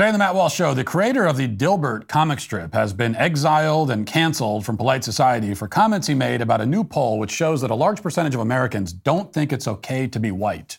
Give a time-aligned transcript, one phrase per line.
[0.00, 3.14] Today on the Matt Walsh Show, the creator of the Dilbert comic strip has been
[3.16, 7.30] exiled and canceled from polite society for comments he made about a new poll which
[7.30, 10.78] shows that a large percentage of Americans don't think it's okay to be white.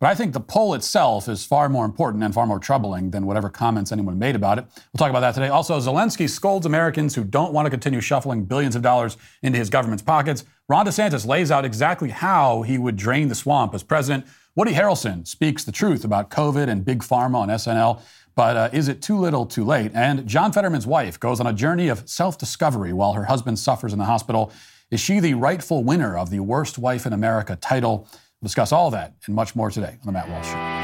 [0.00, 3.24] But I think the poll itself is far more important and far more troubling than
[3.24, 4.64] whatever comments anyone made about it.
[4.92, 5.46] We'll talk about that today.
[5.46, 9.70] Also, Zelensky scolds Americans who don't want to continue shuffling billions of dollars into his
[9.70, 10.44] government's pockets.
[10.68, 14.26] Ron DeSantis lays out exactly how he would drain the swamp as president.
[14.56, 18.00] Woody Harrelson speaks the truth about COVID and big pharma on SNL.
[18.36, 19.92] But uh, is it too little, too late?
[19.94, 23.94] And John Fetterman's wife goes on a journey of self discovery while her husband suffers
[23.94, 24.52] in the hospital.
[24.90, 28.06] Is she the rightful winner of the Worst Wife in America title?
[28.40, 30.76] We'll discuss all that and much more today on The Matt Walsh Show.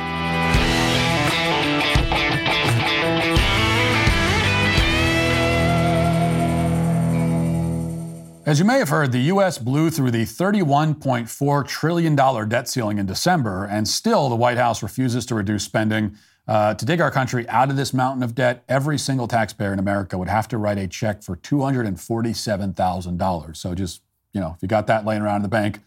[8.45, 9.57] As you may have heard, the U.S.
[9.57, 12.17] blew through the $31.4 trillion
[12.49, 16.17] debt ceiling in December, and still the White House refuses to reduce spending.
[16.49, 19.79] Uh, to dig our country out of this mountain of debt, every single taxpayer in
[19.79, 23.57] America would have to write a check for $247,000.
[23.57, 25.79] So just, you know, if you got that laying around in the bank,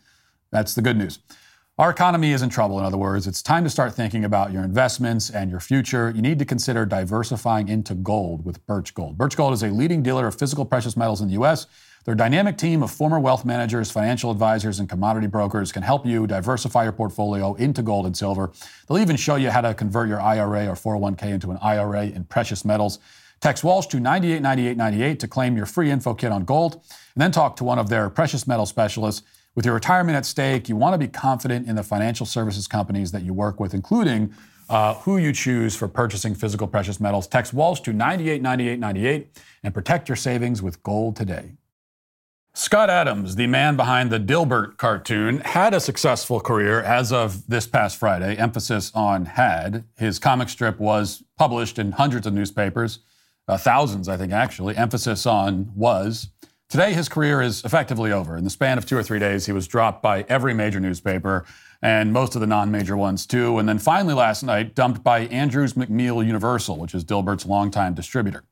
[0.52, 1.20] that's the good news.
[1.78, 3.28] Our economy is in trouble, in other words.
[3.28, 6.10] It's time to start thinking about your investments and your future.
[6.16, 9.18] You need to consider diversifying into gold with Birch Gold.
[9.18, 11.68] Birch Gold is a leading dealer of physical precious metals in the U.S.
[12.06, 16.28] Their dynamic team of former wealth managers, financial advisors, and commodity brokers can help you
[16.28, 18.52] diversify your portfolio into gold and silver.
[18.88, 22.26] They'll even show you how to convert your IRA or 401k into an IRA in
[22.26, 23.00] precious metals.
[23.42, 27.56] Text Walsh to 989898 to claim your free info kit on gold, and then talk
[27.56, 29.24] to one of their precious metal specialists.
[29.56, 33.12] With your retirement at stake, you want to be confident in the financial services companies
[33.14, 34.32] that you work with, including
[34.70, 37.26] uh, who you choose for purchasing physical precious metals.
[37.26, 41.54] Text Walsh to 989898 and protect your savings with gold today.
[42.58, 47.68] Scott Adams, the man behind the Dilbert cartoon, had a successful career as of this
[47.68, 48.38] past Friday.
[48.38, 49.84] Emphasis on had.
[49.98, 53.00] His comic strip was published in hundreds of newspapers,
[53.50, 54.78] uh, thousands, I think, actually.
[54.78, 56.30] Emphasis on was.
[56.70, 58.38] Today, his career is effectively over.
[58.38, 61.46] In the span of two or three days, he was dropped by every major newspaper
[61.82, 63.60] and most of the non major ones, too.
[63.60, 68.46] And then finally, last night, dumped by Andrews McMeel Universal, which is Dilbert's longtime distributor.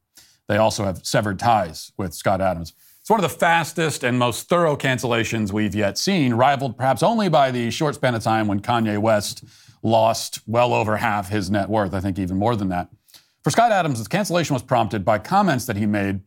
[0.50, 2.74] They also have severed ties with Scott Adams.
[3.04, 7.28] It's one of the fastest and most thorough cancellations we've yet seen, rivaled perhaps only
[7.28, 9.44] by the short span of time when Kanye West
[9.82, 12.88] lost well over half his net worth, I think even more than that.
[13.44, 16.22] For Scott Adams, the cancellation was prompted by comments that he made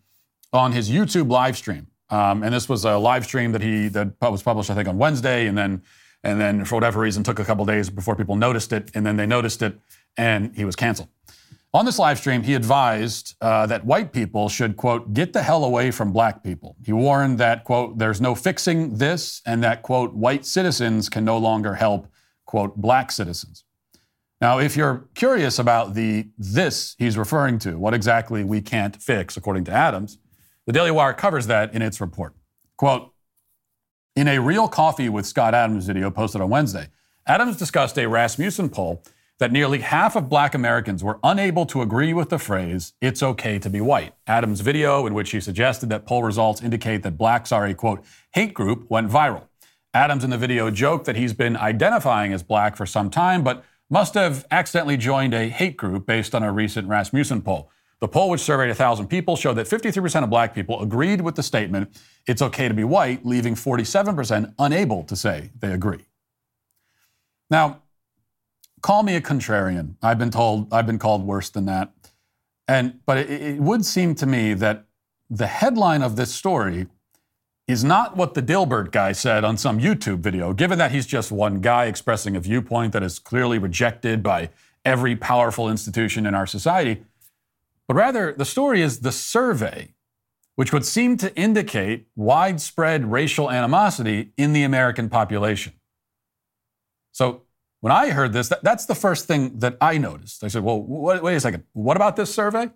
[0.52, 1.86] on his YouTube live stream.
[2.10, 4.98] Um, and this was a live stream that he that was published, I think, on
[4.98, 5.82] Wednesday, and then
[6.22, 9.16] and then for whatever reason took a couple days before people noticed it, and then
[9.16, 9.80] they noticed it,
[10.18, 11.08] and he was canceled.
[11.76, 15.62] On this live stream, he advised uh, that white people should, quote, get the hell
[15.62, 16.74] away from black people.
[16.82, 21.36] He warned that, quote, there's no fixing this, and that, quote, white citizens can no
[21.36, 22.08] longer help,
[22.46, 23.64] quote, black citizens.
[24.40, 29.36] Now, if you're curious about the this he's referring to, what exactly we can't fix,
[29.36, 30.16] according to Adams,
[30.64, 32.32] the Daily Wire covers that in its report.
[32.78, 33.12] Quote
[34.14, 36.88] In a Real Coffee with Scott Adams video posted on Wednesday,
[37.26, 39.02] Adams discussed a Rasmussen poll
[39.38, 43.58] that nearly half of black Americans were unable to agree with the phrase, it's okay
[43.58, 44.14] to be white.
[44.26, 48.02] Adams' video, in which he suggested that poll results indicate that blacks are a quote,
[48.32, 49.48] hate group, went viral.
[49.92, 53.64] Adams in the video joked that he's been identifying as black for some time, but
[53.90, 57.70] must have accidentally joined a hate group based on a recent Rasmussen poll.
[58.00, 61.42] The poll, which surveyed 1,000 people, showed that 53% of black people agreed with the
[61.42, 66.04] statement, it's okay to be white, leaving 47% unable to say they agree.
[67.48, 67.82] Now,
[68.86, 69.96] call me a contrarian.
[70.00, 71.92] I've been told, I've been called worse than that.
[72.68, 74.84] And, but it, it would seem to me that
[75.28, 76.86] the headline of this story
[77.66, 81.32] is not what the Dilbert guy said on some YouTube video, given that he's just
[81.32, 84.50] one guy expressing a viewpoint that is clearly rejected by
[84.84, 87.02] every powerful institution in our society.
[87.88, 89.94] But rather, the story is the survey,
[90.54, 95.72] which would seem to indicate widespread racial animosity in the American population.
[97.10, 97.45] So
[97.80, 100.42] when I heard this, that, that's the first thing that I noticed.
[100.42, 101.64] I said, well, wait, wait a second.
[101.72, 102.70] What about this survey?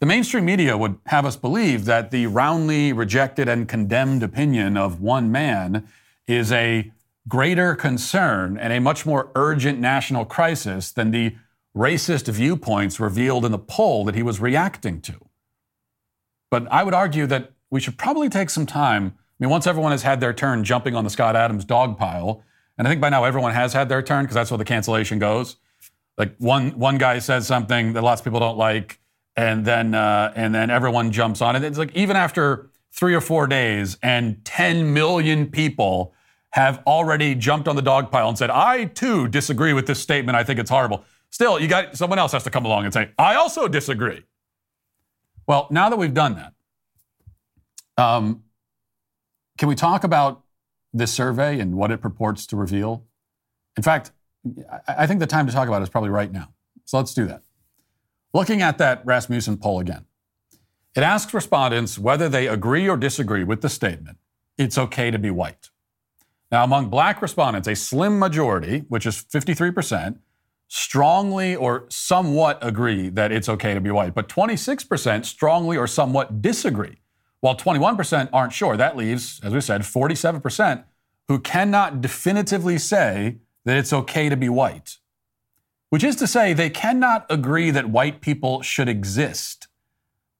[0.00, 5.00] The mainstream media would have us believe that the roundly rejected and condemned opinion of
[5.00, 5.86] one man
[6.26, 6.90] is a
[7.28, 11.36] greater concern and a much more urgent national crisis than the
[11.76, 15.14] racist viewpoints revealed in the poll that he was reacting to.
[16.50, 19.14] But I would argue that we should probably take some time.
[19.16, 22.42] I mean, once everyone has had their turn jumping on the Scott Adams dog pile,
[22.80, 25.18] and I think by now everyone has had their turn because that's where the cancellation
[25.18, 25.56] goes.
[26.16, 28.98] Like one one guy says something that lots of people don't like,
[29.36, 31.62] and then uh, and then everyone jumps on it.
[31.62, 36.14] It's like even after three or four days, and 10 million people
[36.52, 40.36] have already jumped on the dog pile and said, "I too disagree with this statement.
[40.36, 43.10] I think it's horrible." Still, you got someone else has to come along and say,
[43.18, 44.22] I also disagree.
[45.46, 46.36] Well, now that we've done
[47.96, 48.44] that, um,
[49.58, 50.44] can we talk about
[50.92, 53.04] this survey and what it purports to reveal?
[53.76, 54.12] In fact,
[54.88, 56.52] I think the time to talk about it is probably right now.
[56.84, 57.42] So let's do that.
[58.32, 60.06] Looking at that Rasmussen poll again,
[60.94, 64.18] it asks respondents whether they agree or disagree with the statement,
[64.58, 65.70] it's okay to be white.
[66.50, 70.18] Now, among black respondents, a slim majority, which is 53%,
[70.66, 76.42] strongly or somewhat agree that it's okay to be white, but 26% strongly or somewhat
[76.42, 77.00] disagree,
[77.40, 78.76] while 21% aren't sure.
[78.76, 80.84] That leaves, as we said, 47%
[81.28, 84.98] who cannot definitively say that it's okay to be white,
[85.90, 89.68] which is to say, they cannot agree that white people should exist.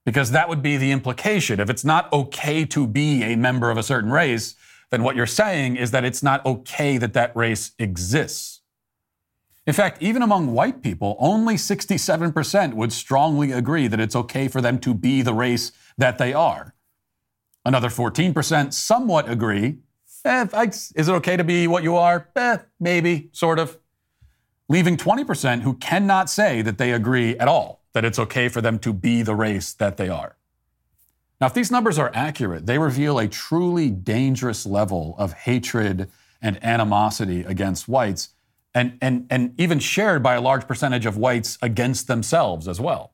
[0.05, 1.61] Because that would be the implication.
[1.61, 4.57] If it's not okay to be a member of a certain race,
[4.91, 8.63] then what you're saying is that it's not okay that that race exists.
[9.67, 14.61] In fact, even among white people, only 67% would strongly agree that it's okay for
[14.61, 16.75] them to be the race that they are.
[17.65, 19.79] Another 14% somewhat agree.
[20.25, 20.47] Eh,
[20.95, 22.29] is it okay to be what you are?
[22.37, 23.79] Eh, maybe, sort of.
[24.69, 28.79] Leaving 20% who cannot say that they agree at all, that it's okay for them
[28.79, 30.37] to be the race that they are.
[31.41, 36.11] Now, if these numbers are accurate, they reveal a truly dangerous level of hatred
[36.43, 38.29] and animosity against whites,
[38.75, 43.13] and, and, and even shared by a large percentage of whites against themselves as well.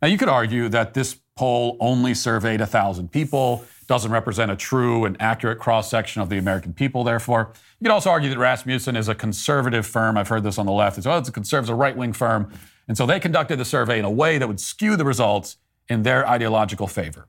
[0.00, 5.04] Now, you could argue that this poll only surveyed 1,000 people, doesn't represent a true
[5.04, 7.52] and accurate cross section of the American people, therefore.
[7.78, 10.16] You could also argue that Rasmussen is a conservative firm.
[10.16, 10.98] I've heard this on the left.
[10.98, 12.50] It's, oh, it's a conservative, right wing firm.
[12.88, 16.02] And so they conducted the survey in a way that would skew the results in
[16.02, 17.28] their ideological favor.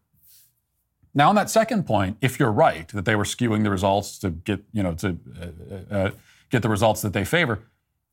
[1.13, 4.29] Now, on that second point, if you're right that they were skewing the results to
[4.29, 5.17] get, you know, to
[5.91, 6.11] uh, uh,
[6.49, 7.59] get the results that they favor,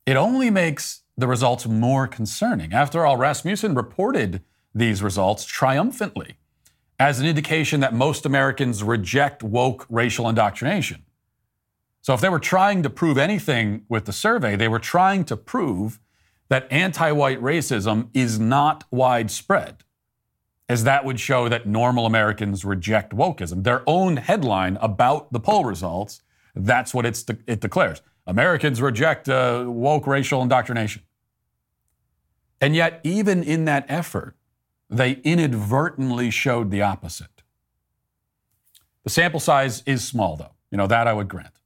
[0.05, 2.73] it only makes the results more concerning.
[2.73, 4.41] After all, Rasmussen reported
[4.75, 6.35] these results triumphantly
[6.99, 11.03] as an indication that most Americans reject woke racial indoctrination.
[12.01, 15.35] So, if they were trying to prove anything with the survey, they were trying to
[15.35, 15.99] prove
[16.49, 19.83] that anti white racism is not widespread
[20.67, 23.63] as that would show that normal Americans reject wokeism.
[23.63, 26.21] Their own headline about the poll results,
[26.55, 28.01] that's what de- it declares.
[28.25, 31.03] Americans reject uh, woke racial indoctrination.
[32.59, 34.35] And yet, even in that effort,
[34.89, 37.43] they inadvertently showed the opposite.
[39.03, 40.55] The sample size is small, though.
[40.71, 41.59] You know, that I would grant.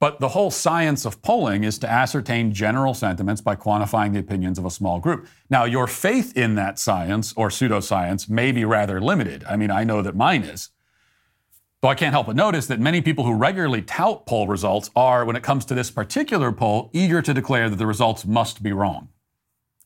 [0.00, 4.58] But the whole science of polling is to ascertain general sentiments by quantifying the opinions
[4.58, 5.28] of a small group.
[5.50, 9.44] Now, your faith in that science or pseudoscience may be rather limited.
[9.44, 10.70] I mean, I know that mine is.
[11.82, 15.24] Though I can't help but notice that many people who regularly tout poll results are,
[15.24, 18.72] when it comes to this particular poll, eager to declare that the results must be
[18.72, 19.08] wrong.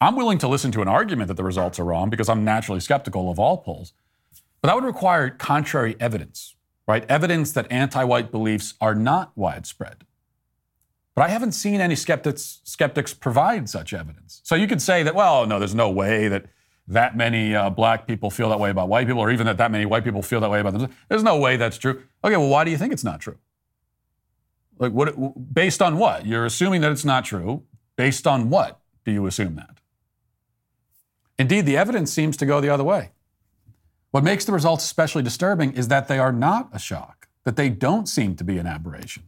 [0.05, 2.81] I'm willing to listen to an argument that the results are wrong because I'm naturally
[2.81, 3.93] skeptical of all polls.
[4.61, 6.55] But that would require contrary evidence
[6.87, 7.05] right?
[7.09, 10.05] Evidence that anti white beliefs are not widespread.
[11.15, 14.41] But I haven't seen any skeptics, skeptics provide such evidence.
[14.43, 16.47] So you could say that, well, no, there's no way that
[16.87, 19.71] that many uh, black people feel that way about white people, or even that that
[19.71, 20.95] many white people feel that way about themselves.
[21.09, 22.03] There's no way that's true.
[22.23, 23.39] Okay, well, why do you think it's not true?
[24.79, 25.55] Like, what?
[25.55, 26.27] Based on what?
[26.27, 27.63] You're assuming that it's not true.
[27.97, 29.79] Based on what do you assume that?
[31.39, 33.11] Indeed, the evidence seems to go the other way.
[34.11, 37.69] What makes the results especially disturbing is that they are not a shock, that they
[37.69, 39.25] don't seem to be an aberration.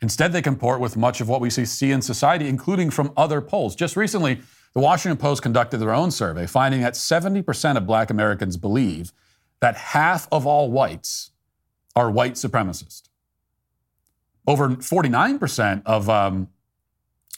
[0.00, 3.74] Instead, they comport with much of what we see in society, including from other polls.
[3.74, 4.40] Just recently,
[4.74, 9.12] the Washington Post conducted their own survey, finding that 70% of black Americans believe
[9.60, 11.32] that half of all whites
[11.96, 13.08] are white supremacists.
[14.46, 16.48] Over 49% of, um,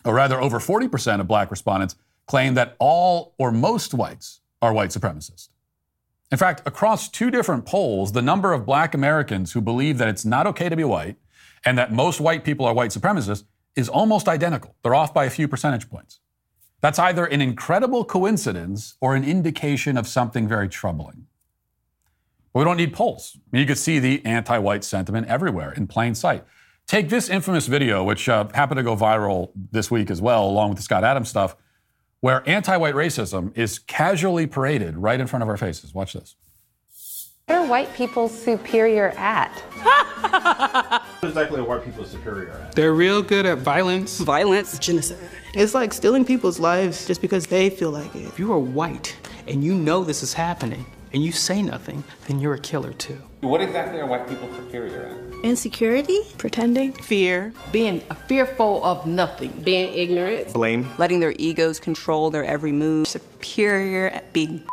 [0.04, 1.96] or rather, over 40% of black respondents
[2.30, 5.48] claim that all or most whites are white supremacists.
[6.30, 10.24] In fact, across two different polls, the number of black Americans who believe that it's
[10.24, 11.16] not okay to be white
[11.64, 13.42] and that most white people are white supremacists
[13.74, 14.76] is almost identical.
[14.82, 16.20] They're off by a few percentage points.
[16.80, 21.26] That's either an incredible coincidence or an indication of something very troubling.
[22.52, 23.32] But we don't need polls.
[23.34, 26.44] I mean, you could see the anti white sentiment everywhere in plain sight.
[26.86, 30.68] Take this infamous video, which uh, happened to go viral this week as well, along
[30.70, 31.56] with the Scott Adams stuff
[32.20, 35.94] where anti white racism is casually paraded right in front of our faces.
[35.94, 36.36] Watch this.
[37.46, 39.50] What are white people superior at?
[41.20, 42.76] what exactly are white people superior at?
[42.76, 44.20] They're real good at violence.
[44.20, 44.78] Violence.
[44.78, 45.18] Genocide.
[45.54, 48.22] It's like stealing people's lives just because they feel like it.
[48.22, 49.16] If you are white
[49.48, 53.20] and you know this is happening and you say nothing, then you're a killer too.
[53.40, 55.44] What exactly are white people superior at?
[55.44, 56.20] Insecurity?
[56.36, 56.92] Pretending.
[56.92, 57.54] Fear.
[57.72, 59.50] Being fearful of nothing.
[59.64, 60.52] Being ignorant.
[60.52, 60.86] Blame.
[60.98, 63.08] Letting their egos control their every move.
[63.08, 64.68] Superior at being.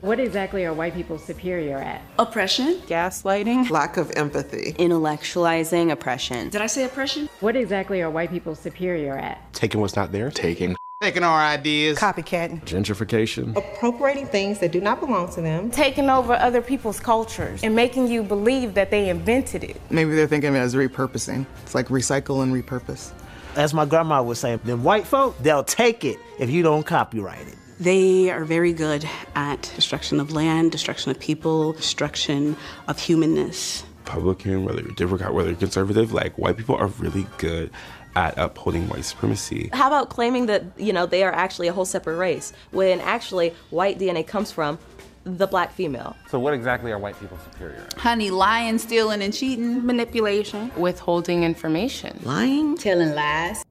[0.00, 2.00] What exactly are white people superior at?
[2.18, 2.80] Oppression.
[2.86, 3.68] Gaslighting.
[3.68, 4.72] Lack of empathy.
[4.78, 6.48] Intellectualizing oppression.
[6.48, 7.28] Did I say oppression?
[7.40, 9.52] What exactly are white people superior at?
[9.52, 10.30] Taking what's not there.
[10.30, 10.76] Taking.
[11.02, 11.98] Taking our ideas.
[11.98, 12.64] Copycatting.
[12.64, 13.56] Gentrification.
[13.56, 15.68] Appropriating things that do not belong to them.
[15.68, 19.80] Taking over other people's cultures and making you believe that they invented it.
[19.90, 21.44] Maybe they're thinking of it as repurposing.
[21.64, 23.10] It's like recycle and repurpose.
[23.56, 27.48] As my grandma would say, them white folk, they'll take it if you don't copyright
[27.48, 27.56] it.
[27.80, 29.04] They are very good
[29.34, 32.56] at destruction of land, destruction of people, destruction
[32.86, 33.82] of humanness.
[34.04, 37.70] Republican, whether you're Democrat, whether you're conservative, like white people are really good
[38.14, 39.70] at upholding white supremacy.
[39.72, 43.54] How about claiming that, you know, they are actually a whole separate race when actually
[43.70, 44.78] white DNA comes from
[45.24, 46.16] the black female?
[46.28, 47.94] So, what exactly are white people superior at?
[47.94, 49.84] Honey, lying, stealing, and cheating.
[49.84, 50.70] Manipulation.
[50.76, 52.18] Withholding information.
[52.22, 52.76] Lying.
[52.76, 53.64] Telling lies.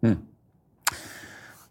[0.00, 0.14] Hmm.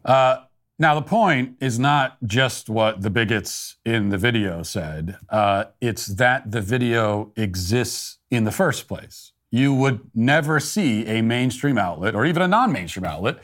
[0.03, 0.37] Uh,
[0.81, 6.07] now, the point is not just what the bigots in the video said, uh, it's
[6.07, 9.30] that the video exists in the first place.
[9.51, 13.39] You would never see a mainstream outlet or even a non mainstream outlet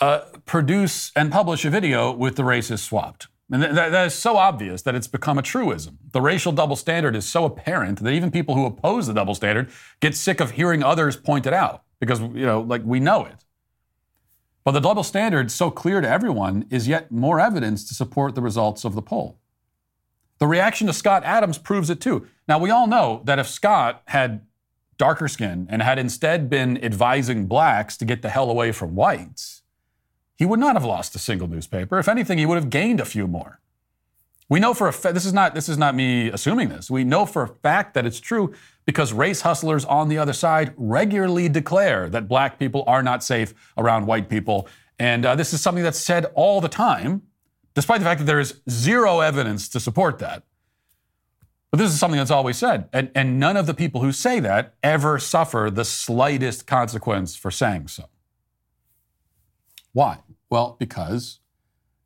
[0.00, 3.26] uh, produce and publish a video with the races swapped.
[3.50, 5.98] And th- that is so obvious that it's become a truism.
[6.12, 9.70] The racial double standard is so apparent that even people who oppose the double standard
[10.00, 13.44] get sick of hearing others point it out because, you know, like we know it.
[14.64, 18.42] But the double standard, so clear to everyone, is yet more evidence to support the
[18.42, 19.38] results of the poll.
[20.38, 22.26] The reaction to Scott Adams proves it too.
[22.48, 24.46] Now, we all know that if Scott had
[25.02, 29.62] darker skin and had instead been advising blacks to get the hell away from whites,
[30.36, 31.98] he would not have lost a single newspaper.
[31.98, 33.58] If anything, he would have gained a few more.
[34.48, 36.88] We know for a fact, this is not this is not me assuming this.
[36.88, 38.54] We know for a fact that it's true
[38.84, 43.54] because race hustlers on the other side regularly declare that black people are not safe
[43.76, 44.68] around white people.
[45.00, 47.22] And uh, this is something that's said all the time,
[47.74, 50.44] despite the fact that there is zero evidence to support that.
[51.72, 52.90] But this is something that's always said.
[52.92, 57.50] And, and none of the people who say that ever suffer the slightest consequence for
[57.50, 58.04] saying so.
[59.94, 60.18] Why?
[60.50, 61.40] Well, because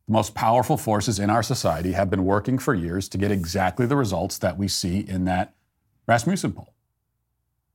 [0.06, 3.86] the most powerful forces in our society have been working for years to get exactly
[3.86, 5.56] the results that we see in that
[6.06, 6.72] Rasmussen poll.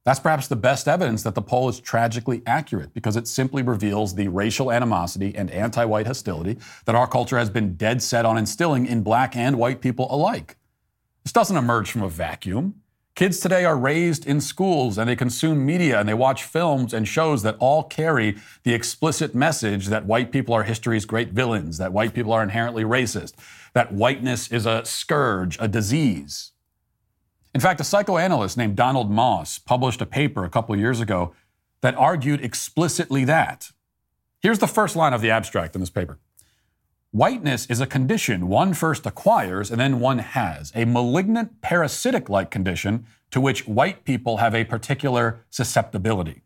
[0.05, 4.15] That's perhaps the best evidence that the poll is tragically accurate because it simply reveals
[4.15, 8.37] the racial animosity and anti white hostility that our culture has been dead set on
[8.37, 10.55] instilling in black and white people alike.
[11.23, 12.81] This doesn't emerge from a vacuum.
[13.13, 17.07] Kids today are raised in schools and they consume media and they watch films and
[17.07, 21.91] shows that all carry the explicit message that white people are history's great villains, that
[21.91, 23.33] white people are inherently racist,
[23.73, 26.51] that whiteness is a scourge, a disease.
[27.53, 31.33] In fact, a psychoanalyst named Donald Moss published a paper a couple years ago
[31.81, 33.71] that argued explicitly that.
[34.39, 36.17] Here's the first line of the abstract in this paper.
[37.11, 42.49] Whiteness is a condition one first acquires and then one has, a malignant parasitic like
[42.49, 46.41] condition to which white people have a particular susceptibility.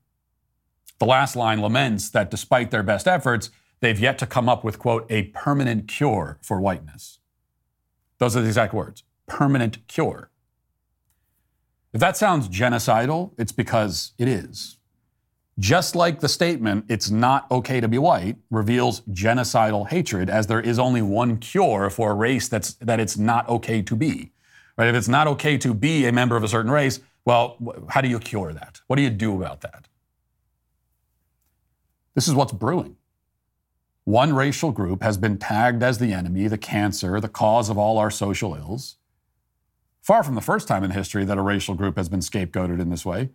[0.98, 4.80] The last line laments that despite their best efforts, they've yet to come up with,
[4.80, 7.20] quote, a permanent cure for whiteness.
[8.18, 10.32] Those are the exact words permanent cure.
[11.94, 14.78] If that sounds genocidal, it's because it is.
[15.58, 20.60] Just like the statement, it's not okay to be white, reveals genocidal hatred, as there
[20.60, 24.34] is only one cure for a race that's, that it's not okay to be.
[24.78, 24.90] Right?
[24.90, 27.58] If it's not okay to be a member of a certain race, well,
[27.90, 28.82] how do you cure that?
[28.88, 29.88] What do you do about that?
[32.14, 32.98] This is what's brewing.
[34.04, 37.98] One racial group has been tagged as the enemy, the cancer, the cause of all
[37.98, 38.98] our social ills.
[40.02, 42.90] Far from the first time in history that a racial group has been scapegoated in
[42.90, 43.30] this way.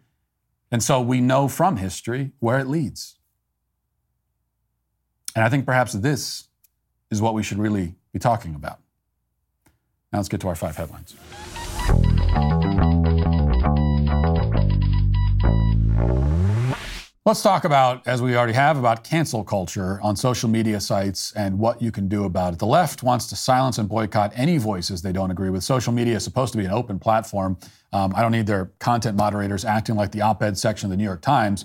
[0.73, 3.17] And so we know from history where it leads.
[5.35, 6.49] And I think perhaps this
[7.11, 8.79] is what we should really be talking about.
[10.12, 11.15] Now let's get to our five headlines.
[17.27, 21.59] Let's talk about, as we already have, about cancel culture on social media sites and
[21.59, 22.59] what you can do about it.
[22.59, 25.62] The left wants to silence and boycott any voices they don't agree with.
[25.62, 27.59] Social media is supposed to be an open platform.
[27.92, 30.97] Um, I don't need their content moderators acting like the op ed section of the
[30.97, 31.64] New York Times.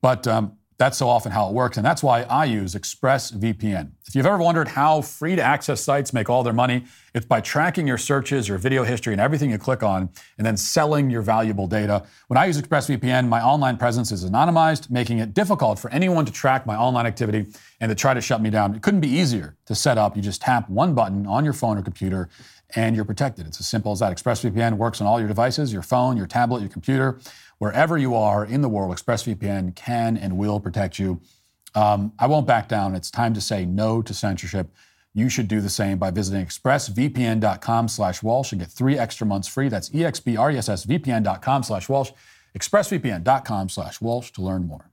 [0.00, 3.90] But um, That's so often how it works, and that's why I use ExpressVPN.
[4.06, 7.40] If you've ever wondered how free to access sites make all their money, it's by
[7.40, 10.08] tracking your searches, your video history, and everything you click on,
[10.38, 12.06] and then selling your valuable data.
[12.28, 16.32] When I use ExpressVPN, my online presence is anonymized, making it difficult for anyone to
[16.32, 17.46] track my online activity
[17.80, 18.76] and to try to shut me down.
[18.76, 20.14] It couldn't be easier to set up.
[20.14, 22.28] You just tap one button on your phone or computer,
[22.76, 23.46] and you're protected.
[23.46, 24.16] It's as simple as that.
[24.16, 27.18] ExpressVPN works on all your devices your phone, your tablet, your computer.
[27.58, 31.20] Wherever you are in the world, ExpressVPN can and will protect you.
[31.74, 32.94] Um, I won't back down.
[32.94, 34.70] It's time to say no to censorship.
[35.12, 39.48] You should do the same by visiting expressvpn.com slash Walsh and get three extra months
[39.48, 39.68] free.
[39.68, 42.12] That's expressvpn.com slash Walsh,
[42.56, 44.90] expressvpn.com slash Walsh to learn more.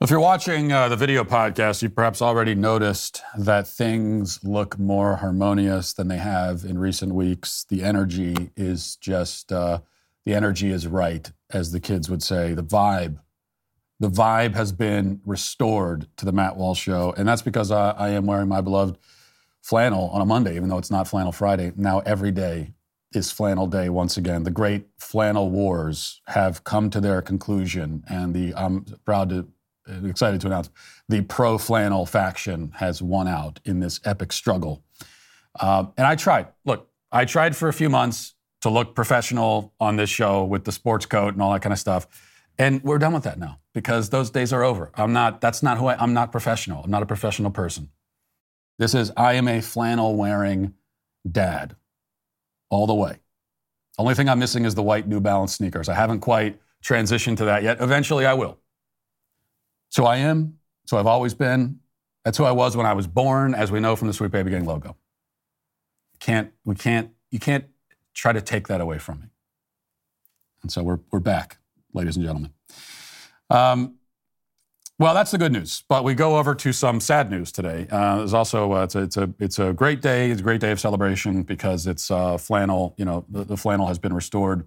[0.00, 5.16] If you're watching uh, the video podcast, you perhaps already noticed that things look more
[5.16, 7.64] harmonious than they have in recent weeks.
[7.68, 9.80] The energy is just, uh,
[10.28, 12.52] the energy is right, as the kids would say.
[12.52, 13.18] The vibe,
[13.98, 17.14] the vibe has been restored to the Matt Walsh show.
[17.16, 18.98] And that's because I, I am wearing my beloved
[19.62, 21.72] flannel on a Monday, even though it's not Flannel Friday.
[21.76, 22.74] Now every day
[23.14, 24.42] is flannel day once again.
[24.42, 29.48] The great flannel wars have come to their conclusion, and the I'm proud to
[30.04, 30.68] excited to announce
[31.08, 34.84] the pro flannel faction has won out in this epic struggle.
[35.58, 36.48] Uh, and I tried.
[36.66, 40.72] Look, I tried for a few months to look professional on this show with the
[40.72, 42.06] sports coat and all that kind of stuff.
[42.58, 44.90] And we're done with that now because those days are over.
[44.94, 46.82] I'm not, that's not who I, I'm not professional.
[46.82, 47.90] I'm not a professional person.
[48.78, 50.74] This is, I am a flannel wearing
[51.30, 51.76] dad
[52.70, 53.18] all the way.
[53.96, 55.88] Only thing I'm missing is the white New Balance sneakers.
[55.88, 57.80] I haven't quite transitioned to that yet.
[57.80, 58.58] Eventually I will.
[59.88, 60.58] So I am.
[60.86, 61.80] So I've always been.
[62.24, 64.50] That's who I was when I was born, as we know from the Sweet Baby
[64.50, 64.96] Gang logo.
[66.20, 67.64] Can't we can't you can't
[68.18, 69.26] try to take that away from me.
[70.62, 71.58] And so we're we're back,
[71.92, 72.52] ladies and gentlemen.
[73.48, 73.94] Um,
[74.98, 75.84] well, that's the good news.
[75.88, 77.86] But we go over to some sad news today.
[77.88, 80.30] Uh, there's also uh, it's, a, it's a it's a great day.
[80.30, 82.94] It's a great day of celebration because it's uh, flannel.
[82.98, 84.66] You know, the, the flannel has been restored.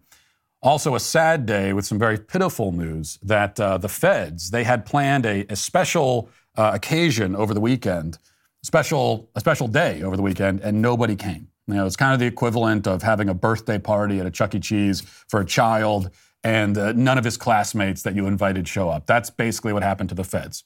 [0.63, 4.85] Also, a sad day with some very pitiful news that uh, the feds they had
[4.85, 8.17] planned a, a special uh, occasion over the weekend,
[8.63, 11.50] special a special day over the weekend, and nobody came.
[11.67, 14.55] You know, it's kind of the equivalent of having a birthday party at a Chuck
[14.55, 14.59] E.
[14.59, 16.09] Cheese for a child,
[16.43, 19.05] and uh, none of his classmates that you invited show up.
[19.05, 20.63] That's basically what happened to the feds,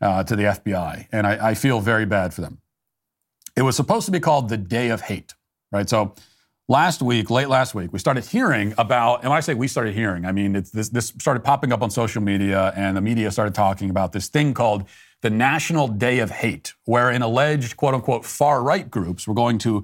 [0.00, 2.58] uh, to the FBI, and I, I feel very bad for them.
[3.56, 5.34] It was supposed to be called the Day of Hate,
[5.72, 5.88] right?
[5.88, 6.14] So
[6.68, 9.94] last week, late last week, we started hearing about, and when I say we started
[9.94, 13.54] hearing, I mean this, this started popping up on social media, and the media started
[13.54, 14.84] talking about this thing called
[15.22, 19.58] the National Day of Hate, where wherein alleged quote unquote far right groups were going
[19.58, 19.82] to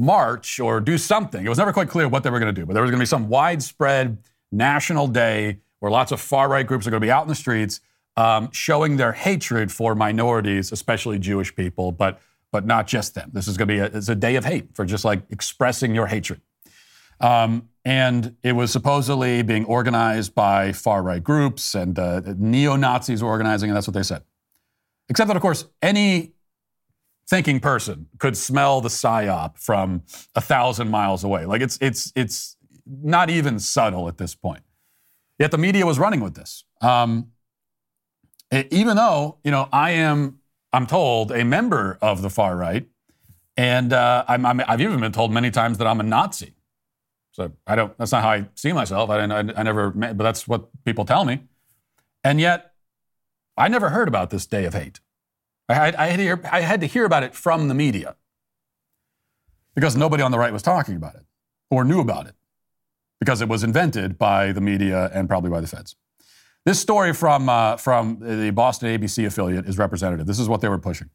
[0.00, 1.44] march or do something.
[1.44, 2.98] It was never quite clear what they were going to do, but there was going
[2.98, 4.18] to be some widespread
[4.50, 7.34] national day where lots of far right groups are going to be out in the
[7.34, 7.80] streets
[8.16, 12.20] um, showing their hatred for minorities, especially Jewish people, but
[12.52, 13.30] but not just them.
[13.32, 15.94] This is going to be a, it's a day of hate for just like expressing
[15.94, 16.40] your hatred.
[17.20, 23.22] Um, and it was supposedly being organized by far right groups and uh, neo Nazis
[23.22, 24.22] were organizing, and that's what they said.
[25.08, 26.32] Except that, of course, any
[27.30, 30.02] thinking person could smell the psyop from
[30.34, 31.46] a thousand miles away.
[31.46, 34.64] Like it's it's it's not even subtle at this point.
[35.38, 36.64] Yet the media was running with this.
[36.82, 37.28] Um,
[38.50, 40.40] it, even though you know I am
[40.72, 42.86] I'm told, a member of the far right.
[43.56, 46.54] And uh, i have even been told many times that I'm a Nazi.
[47.32, 49.10] So I don't, that's not how I see myself.
[49.10, 51.40] I, I, I never, but that's what people tell me.
[52.24, 52.72] And yet,
[53.56, 55.00] I never heard about this day of hate.
[55.70, 58.16] I had, I had, to hear, I had to hear about it from the media
[59.74, 61.22] because nobody on the right was talking about it
[61.70, 62.34] or knew about it
[63.20, 65.94] because it was invented by the media and probably by the feds.
[66.64, 70.26] This story from, uh, from the Boston ABC affiliate is representative.
[70.26, 71.08] This is what they were pushing.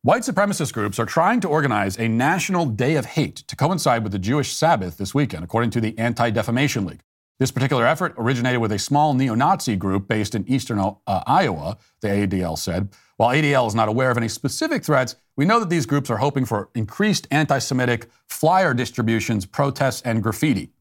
[0.00, 4.12] White supremacist groups are trying to organize a national day of hate to coincide with
[4.12, 7.02] the Jewish Sabbath this weekend, according to the Anti Defamation League.
[7.38, 10.94] This particular effort originated with a small neo Nazi group based in eastern uh,
[11.26, 12.90] Iowa, the ADL said.
[13.22, 16.16] While ADL is not aware of any specific threats, we know that these groups are
[16.16, 20.72] hoping for increased anti Semitic flyer distributions, protests, and graffiti.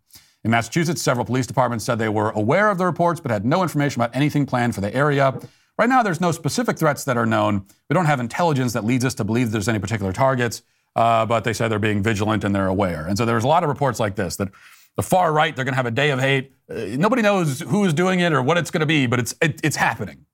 [0.44, 3.62] In Massachusetts, several police departments said they were aware of the reports but had no
[3.62, 5.40] information about anything planned for the area.
[5.78, 7.64] Right now, there's no specific threats that are known.
[7.92, 10.64] We don't have intelligence that leads us to believe there's any particular targets,
[10.96, 13.06] uh, but they say they're being vigilant and they're aware.
[13.06, 14.50] And so there's a lot of reports like this that
[14.96, 16.54] the far right, they're going to have a day of hate.
[16.68, 19.36] Uh, nobody knows who is doing it or what it's going to be, but it's,
[19.44, 20.26] it, it's happening.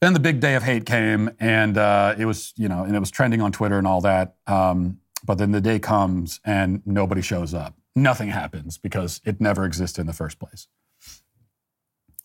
[0.00, 3.00] Then the big day of hate came, and uh, it was, you know, and it
[3.00, 4.36] was trending on Twitter and all that.
[4.46, 9.64] Um, but then the day comes and nobody shows up nothing happens because it never
[9.64, 10.68] existed in the first place.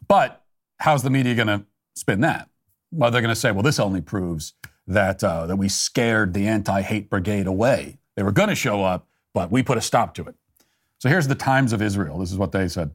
[0.08, 0.44] But
[0.78, 2.50] how's the media going to spin that?
[2.92, 4.54] Well, they're going to say, well, this only proves
[4.86, 7.98] that, uh, that we scared the anti hate brigade away.
[8.18, 10.36] They were going to show up, but we put a stop to it.
[11.00, 12.20] So here's the Times of Israel.
[12.20, 12.92] This is what they said.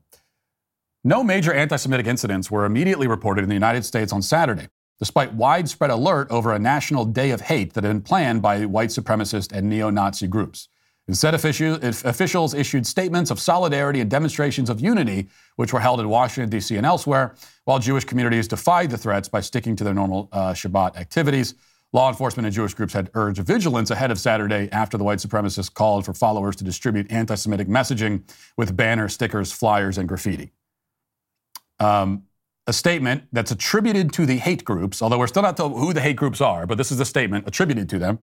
[1.07, 4.67] No major anti Semitic incidents were immediately reported in the United States on Saturday,
[4.99, 8.89] despite widespread alert over a national day of hate that had been planned by white
[8.89, 10.67] supremacist and neo Nazi groups.
[11.07, 16.51] Instead, officials issued statements of solidarity and demonstrations of unity, which were held in Washington,
[16.51, 16.77] D.C.
[16.77, 20.97] and elsewhere, while Jewish communities defied the threats by sticking to their normal uh, Shabbat
[20.97, 21.55] activities.
[21.93, 25.73] Law enforcement and Jewish groups had urged vigilance ahead of Saturday after the white supremacists
[25.73, 28.25] called for followers to distribute anti Semitic messaging
[28.57, 30.51] with banners, stickers, flyers, and graffiti.
[31.79, 32.25] Um,
[32.67, 36.01] a statement that's attributed to the hate groups, although we're still not told who the
[36.01, 38.19] hate groups are, but this is a statement attributed to them.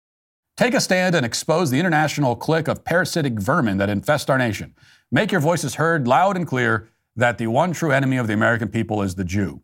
[0.58, 4.76] Take a stand and expose the international clique of parasitic vermin that infest our nation.
[5.12, 8.68] Make your voices heard loud and clear that the one true enemy of the American
[8.68, 9.62] people is the Jew.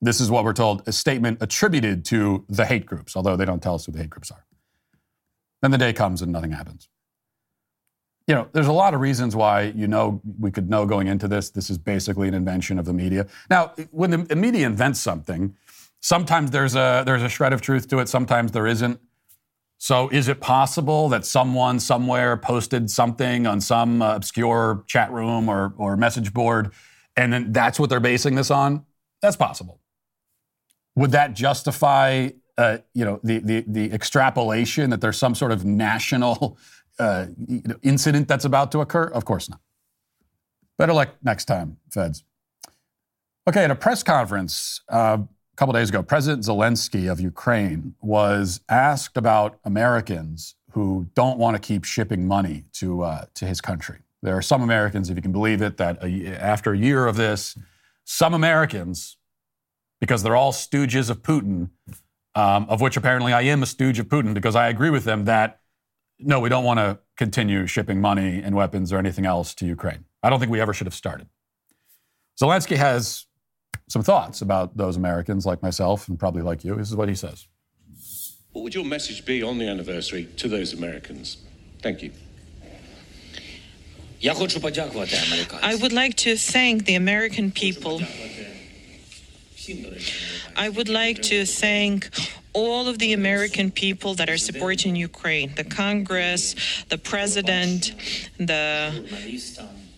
[0.00, 3.62] This is what we're told, a statement attributed to the hate groups, although they don't
[3.62, 4.44] tell us who the hate groups are.
[5.60, 6.88] Then the day comes and nothing happens.
[8.28, 11.26] You know, there's a lot of reasons why you know we could know going into
[11.26, 13.26] this, this is basically an invention of the media.
[13.50, 15.56] Now, when the media invents something,
[16.00, 19.00] sometimes there's a there's a shred of truth to it, sometimes there isn't.
[19.78, 25.48] So, is it possible that someone somewhere posted something on some uh, obscure chat room
[25.48, 26.70] or, or message board,
[27.16, 28.86] and then that's what they're basing this on?
[29.22, 29.80] That's possible.
[30.94, 35.64] Would that justify, uh, you know, the, the the extrapolation that there's some sort of
[35.64, 36.58] national
[37.02, 37.26] uh,
[37.82, 39.04] incident that's about to occur?
[39.04, 39.60] Of course not.
[40.78, 42.24] Better luck next time, feds.
[43.48, 48.60] Okay, at a press conference uh, a couple days ago, President Zelensky of Ukraine was
[48.68, 53.98] asked about Americans who don't want to keep shipping money to, uh, to his country.
[54.22, 57.16] There are some Americans, if you can believe it, that a, after a year of
[57.16, 57.58] this,
[58.04, 59.18] some Americans,
[60.00, 61.70] because they're all stooges of Putin,
[62.34, 65.26] um, of which apparently I am a stooge of Putin because I agree with them
[65.26, 65.60] that
[66.24, 70.04] no, we don't want to continue shipping money and weapons or anything else to Ukraine.
[70.22, 71.28] I don't think we ever should have started.
[72.40, 73.26] Zelensky has
[73.88, 76.74] some thoughts about those Americans like myself and probably like you.
[76.76, 77.46] This is what he says.
[78.52, 81.38] What would your message be on the anniversary to those Americans?
[81.80, 82.12] Thank you.
[84.24, 88.00] I would like to thank the American people.
[90.56, 92.10] I would like to thank
[92.52, 96.54] all of the American people that are supporting Ukraine the Congress,
[96.88, 97.94] the President,
[98.38, 98.92] the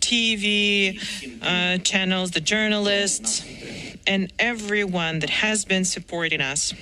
[0.01, 0.99] TV
[1.43, 3.45] uh, channels, the journalists,
[4.07, 6.75] and everyone that has been supporting us.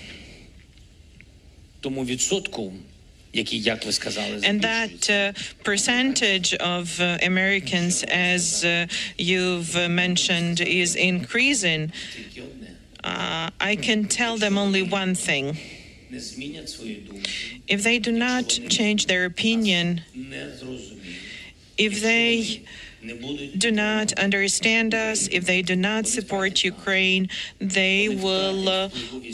[4.45, 5.33] And that uh,
[5.65, 11.93] percentage of uh, Americans, as uh, you've mentioned, is increasing.
[13.05, 15.57] Uh, I can tell them only one thing.
[17.69, 20.03] If they do not change their opinion,
[21.79, 22.63] if they
[23.03, 28.89] do not understand us, if they do not support Ukraine, they will uh,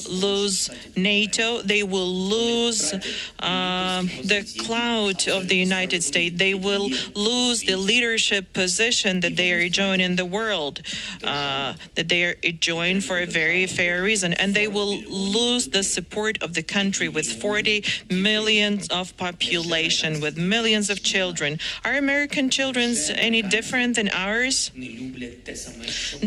[0.08, 2.94] lose NATO, they will lose
[3.40, 9.52] uh, the clout of the United States, they will lose the leadership position that they
[9.52, 10.80] are enjoying in the world,
[11.24, 15.82] uh, that they are enjoying for a very fair reason, and they will lose the
[15.82, 21.58] support of the country with 40 million of population, with millions of children.
[21.84, 23.57] Are American children any different?
[23.58, 24.70] Different than ours?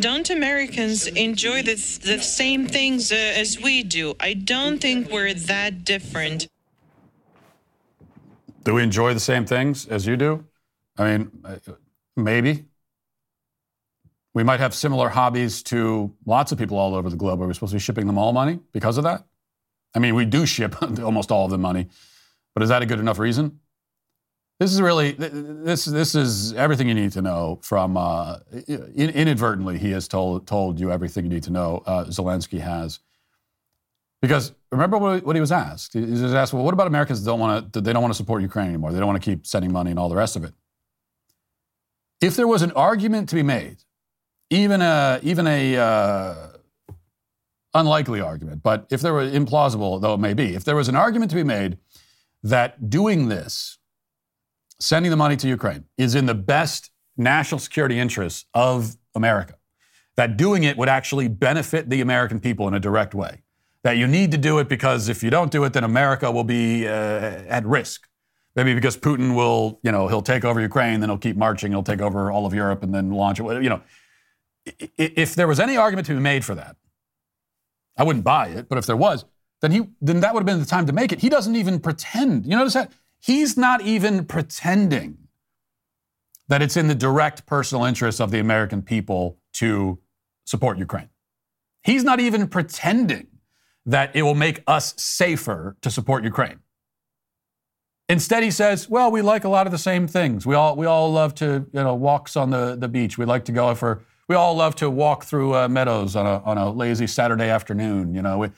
[0.08, 4.16] Don't Americans enjoy the, the same things uh, as we do?
[4.20, 6.48] I don't think we're that different.
[8.66, 10.44] Do we enjoy the same things as you do?
[10.98, 11.56] I mean, uh,
[12.18, 12.66] maybe.
[14.34, 17.42] We might have similar hobbies to lots of people all over the globe.
[17.42, 19.24] Are we supposed to be shipping them all money because of that?
[19.96, 21.88] I mean, we do ship almost all of them money,
[22.54, 23.62] but is that a good enough reason?
[24.62, 29.90] This is really this this is everything you need to know from uh, inadvertently he
[29.90, 31.82] has told told you everything you need to know.
[31.84, 33.00] Uh, Zelensky has
[34.22, 35.94] because remember what, he was asked.
[35.94, 38.44] He was asked, well, what about Americans don't want to they don't want to support
[38.44, 38.92] Ukraine anymore?
[38.92, 40.54] They don't want to keep sending money and all the rest of it.
[42.22, 43.78] If there was an argument to be made,
[44.52, 46.36] even a even a uh,
[47.74, 50.96] unlikely argument, but if there were implausible though it may be, if there was an
[50.96, 51.80] argument to be made
[52.44, 53.80] that doing this
[54.82, 59.56] sending the money to Ukraine is in the best national security interests of America.
[60.16, 63.44] That doing it would actually benefit the American people in a direct way.
[63.84, 66.44] That you need to do it because if you don't do it, then America will
[66.44, 68.08] be uh, at risk.
[68.56, 71.84] Maybe because Putin will, you know, he'll take over Ukraine, then he'll keep marching, he'll
[71.84, 73.64] take over all of Europe, and then launch it.
[73.64, 73.82] You know,
[74.98, 76.76] if there was any argument to be made for that,
[77.98, 79.26] I wouldn't buy it, but if there was,
[79.62, 81.20] then he then that would have been the time to make it.
[81.22, 82.46] He doesn't even pretend.
[82.46, 82.92] You notice that?
[83.22, 85.18] He's not even pretending
[86.48, 90.00] that it's in the direct personal interest of the American people to
[90.44, 91.10] support Ukraine.
[91.84, 93.28] He's not even pretending
[93.86, 96.60] that it will make us safer to support Ukraine.
[98.10, 100.46] Instead, he says, "Well, we like a lot of the same things.
[100.46, 103.18] We all we all love to you know walks on the, the beach.
[103.18, 106.40] We like to go for we all love to walk through uh, meadows on a
[106.44, 108.14] on a lazy Saturday afternoon.
[108.14, 108.50] You know, we,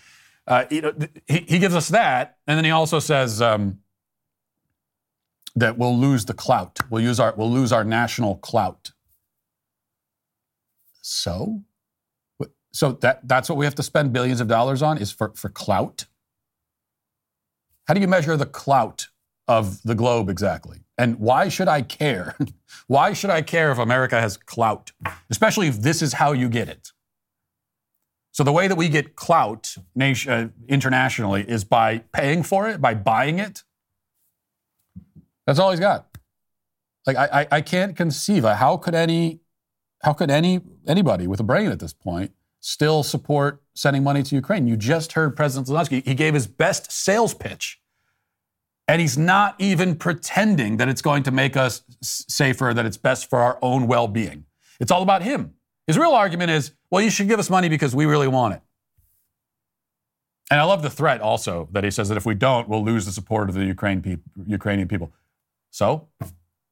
[0.48, 0.94] uh, you know
[1.28, 3.80] he, he gives us that, and then he also says um,
[5.56, 6.80] that we'll lose the clout.
[6.90, 8.92] We'll use our we'll lose our national clout.
[11.02, 11.64] So,
[12.72, 15.50] so that that's what we have to spend billions of dollars on is for for
[15.50, 16.06] clout.
[17.88, 19.08] How do you measure the clout
[19.48, 20.80] of the globe exactly?
[20.98, 22.36] And why should I care?
[22.88, 24.92] why should I care if America has clout,
[25.30, 26.92] especially if this is how you get it?
[28.32, 32.82] So the way that we get clout nation, uh, internationally is by paying for it,
[32.82, 33.64] by buying it.
[35.46, 36.08] That's all he's got.
[37.06, 39.42] Like I, I, I can't conceive of how could any,
[40.04, 44.36] how could any anybody with a brain at this point still support sending money to
[44.36, 44.68] Ukraine?
[44.68, 46.06] You just heard President Zelensky.
[46.06, 47.82] He gave his best sales pitch
[48.88, 53.30] and he's not even pretending that it's going to make us safer, that it's best
[53.30, 54.46] for our own well being.
[54.80, 55.54] It's all about him.
[55.88, 58.62] His real argument is, well, you should give us money because we really want it.
[60.52, 63.06] And I love the threat also that he says that if we don't, we'll lose
[63.06, 65.12] the support of the Ukraine pe- Ukrainian people.
[65.74, 66.08] So,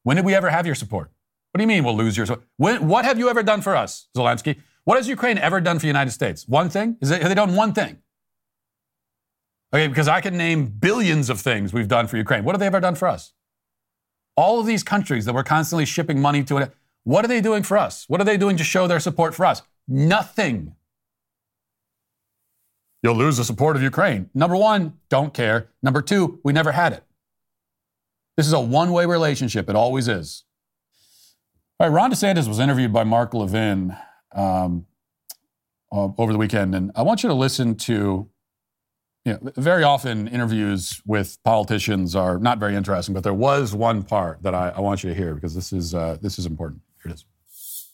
[0.03, 1.09] when did we ever have your support?
[1.51, 2.45] What do you mean we'll lose your support?
[2.57, 4.57] When, what have you ever done for us, Zelensky?
[4.83, 6.47] What has Ukraine ever done for the United States?
[6.47, 6.97] One thing?
[7.01, 7.97] Is it, have they done one thing?
[9.73, 12.43] Okay, because I can name billions of things we've done for Ukraine.
[12.43, 13.33] What have they ever done for us?
[14.37, 16.71] All of these countries that we're constantly shipping money to,
[17.03, 18.05] what are they doing for us?
[18.07, 19.63] What are they doing to show their support for us?
[19.87, 20.75] Nothing.
[23.01, 24.29] You'll lose the support of Ukraine.
[24.35, 25.69] Number one, don't care.
[25.81, 27.03] Number two, we never had it.
[28.37, 29.69] This is a one way relationship.
[29.69, 30.43] It always is.
[31.79, 33.95] All right, Ron DeSantis was interviewed by Mark Levin
[34.33, 34.85] um,
[35.91, 38.29] uh, over the weekend, and I want you to listen to
[39.25, 44.03] you know, very often interviews with politicians are not very interesting, but there was one
[44.03, 46.81] part that I, I want you to hear because this is uh, this is important.
[47.03, 47.25] Here it is.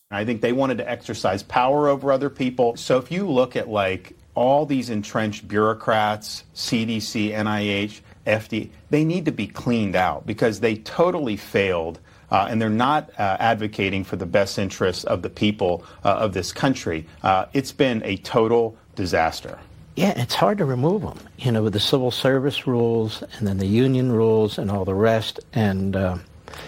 [0.09, 2.77] I think they wanted to exercise power over other people.
[2.77, 9.25] So if you look at like all these entrenched bureaucrats, CDC, NIH, FDA, they need
[9.25, 11.99] to be cleaned out because they totally failed.
[12.29, 16.33] Uh, and they're not uh, advocating for the best interests of the people uh, of
[16.33, 17.05] this country.
[17.23, 19.57] Uh, it's been a total disaster.
[19.95, 23.57] Yeah, it's hard to remove them, you know, with the civil service rules and then
[23.57, 25.39] the union rules and all the rest.
[25.53, 26.17] And uh,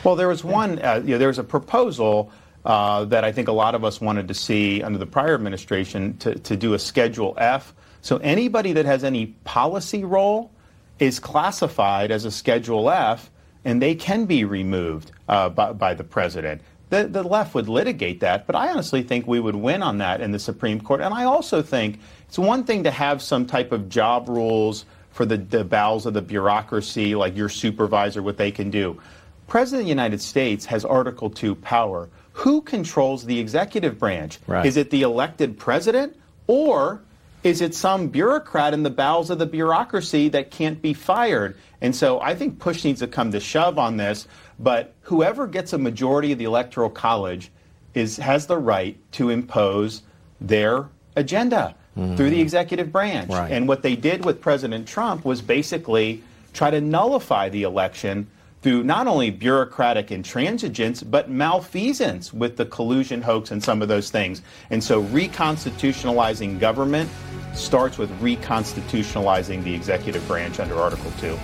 [0.03, 0.79] well, there was one.
[0.79, 2.31] Uh, you know, there was a proposal
[2.65, 6.17] uh, that I think a lot of us wanted to see under the prior administration
[6.17, 7.73] to, to do a Schedule F.
[8.01, 10.51] So anybody that has any policy role
[10.99, 13.29] is classified as a Schedule F,
[13.65, 16.61] and they can be removed uh, by, by the president.
[16.89, 20.21] The, the left would litigate that, but I honestly think we would win on that
[20.21, 21.01] in the Supreme Court.
[21.01, 25.25] And I also think it's one thing to have some type of job rules for
[25.25, 28.99] the, the bowels of the bureaucracy, like your supervisor, what they can do.
[29.47, 32.09] President of the United States has Article 2 power.
[32.33, 34.39] Who controls the executive branch?
[34.47, 34.65] Right.
[34.65, 36.15] Is it the elected president
[36.47, 37.01] or
[37.43, 41.55] is it some bureaucrat in the bowels of the bureaucracy that can't be fired?
[41.81, 44.27] And so I think push needs to come to shove on this.
[44.59, 47.49] But whoever gets a majority of the electoral college
[47.93, 50.01] is has the right to impose
[50.41, 52.17] their agenda mm.
[52.17, 53.29] through the executive branch.
[53.29, 53.51] Right.
[53.51, 56.23] And what they did with President Trump was basically
[56.53, 58.27] try to nullify the election
[58.61, 64.11] through not only bureaucratic intransigence, but malfeasance with the collusion hoax and some of those
[64.11, 64.41] things.
[64.69, 67.09] And so reconstitutionalizing government
[67.53, 71.37] starts with reconstitutionalizing the executive branch under Article 2.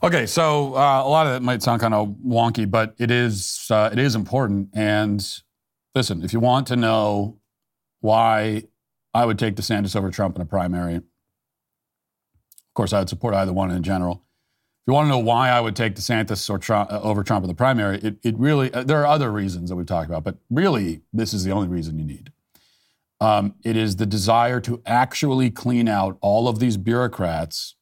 [0.00, 3.66] Okay, so uh, a lot of that might sound kind of wonky, but it is
[3.68, 4.68] uh, it is important.
[4.72, 5.26] And
[5.94, 7.40] listen, if you want to know
[8.00, 8.62] why
[9.12, 11.02] I would take DeSantis over Trump in a primary, of
[12.74, 14.22] course, I would support either one in general.
[14.88, 17.48] You want to know why I would take DeSantis or Trump, uh, over Trump in
[17.48, 20.38] the primary, it, it really uh, there are other reasons that we've talked about, but
[20.48, 22.32] really this is the only reason you need.
[23.20, 27.74] Um, it is the desire to actually clean out all of these bureaucrats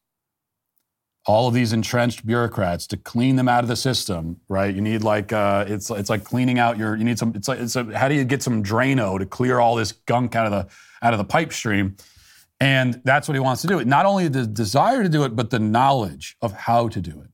[1.27, 4.73] all of these entrenched bureaucrats to clean them out of the system, right?
[4.73, 7.59] You need like uh, it's it's like cleaning out your you need some it's like
[7.59, 10.53] it's a, how do you get some Drano to clear all this gunk out of
[10.53, 10.69] the
[11.03, 11.97] out of the pipe stream?
[12.59, 13.85] And that's what he wants to do.
[13.85, 17.31] Not only the desire to do it, but the knowledge of how to do it.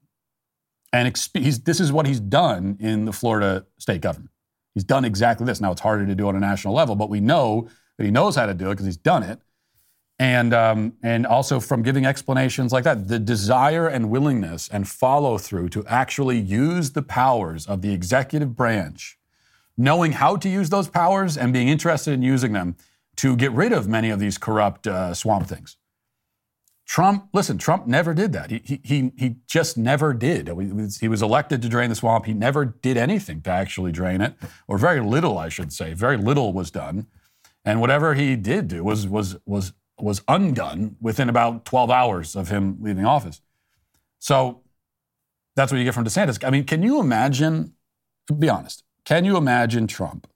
[0.92, 4.30] And exp- this is what he's done in the Florida state government.
[4.74, 5.60] He's done exactly this.
[5.60, 8.36] Now it's harder to do on a national level, but we know that he knows
[8.36, 9.40] how to do it because he's done it.
[10.18, 15.38] And um, and also from giving explanations like that, the desire and willingness and follow
[15.38, 19.18] through to actually use the powers of the executive branch,
[19.76, 22.76] knowing how to use those powers and being interested in using them
[23.16, 25.76] to get rid of many of these corrupt uh, swamp things.
[26.86, 28.50] Trump, listen, Trump never did that.
[28.50, 30.48] He, he, he just never did.
[31.00, 32.26] He was elected to drain the swamp.
[32.26, 34.34] He never did anything to actually drain it,
[34.66, 35.94] or very little, I should say.
[35.94, 37.06] Very little was done.
[37.64, 42.48] And whatever he did do was, was, was, was undone within about 12 hours of
[42.48, 43.40] him leaving office.
[44.18, 44.62] So
[45.56, 46.44] that's what you get from DeSantis.
[46.44, 47.74] I mean, can you imagine,
[48.38, 50.26] be honest, can you imagine Trump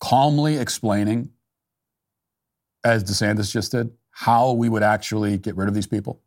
[0.00, 1.30] calmly explaining,
[2.84, 6.20] as DeSantis just did, how we would actually get rid of these people?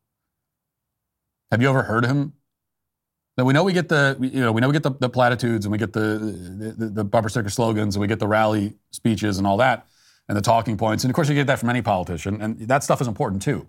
[1.52, 2.34] Have you ever heard him?
[3.38, 5.66] Now we know we get the you know we know we get the, the platitudes
[5.66, 9.40] and we get the, the, the bumper sticker slogans and we get the rally speeches
[9.40, 9.88] and all that
[10.28, 12.84] and the talking points and of course you get that from any politician and that
[12.84, 13.68] stuff is important too.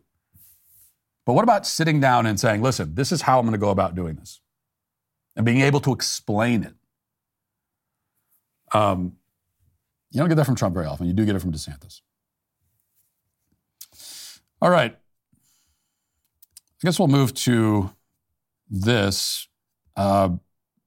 [1.27, 3.71] But what about sitting down and saying, listen, this is how I'm going to go
[3.71, 4.41] about doing this,
[5.37, 6.75] and being able to explain it?
[8.77, 9.17] Um,
[10.11, 11.07] you don't get that from Trump very often.
[11.07, 12.03] You do get it from DeSantis.
[14.65, 14.97] All right.
[16.57, 17.91] I guess we'll move to
[18.71, 19.47] this.
[19.95, 20.31] Uh,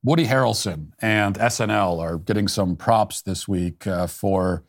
[0.04, 4.63] Woody Harrelson and SNL are getting some props this week uh, for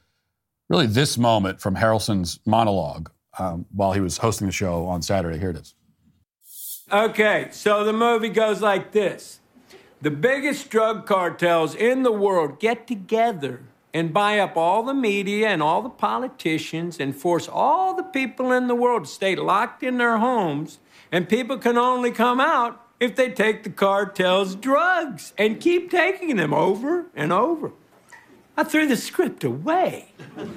[0.68, 5.38] really this moment from Harrelson's monologue um, while he was hosting the show on Saturday.
[5.38, 5.74] Here it is.
[6.92, 9.40] Okay, so the movie goes like this
[10.02, 13.62] The biggest drug cartels in the world get together
[13.94, 18.52] and buy up all the media and all the politicians and force all the people
[18.52, 20.78] in the world to stay locked in their homes.
[21.10, 26.36] And people can only come out if they take the cartel's drugs and keep taking
[26.36, 27.72] them over and over.
[28.56, 30.12] I threw the script away.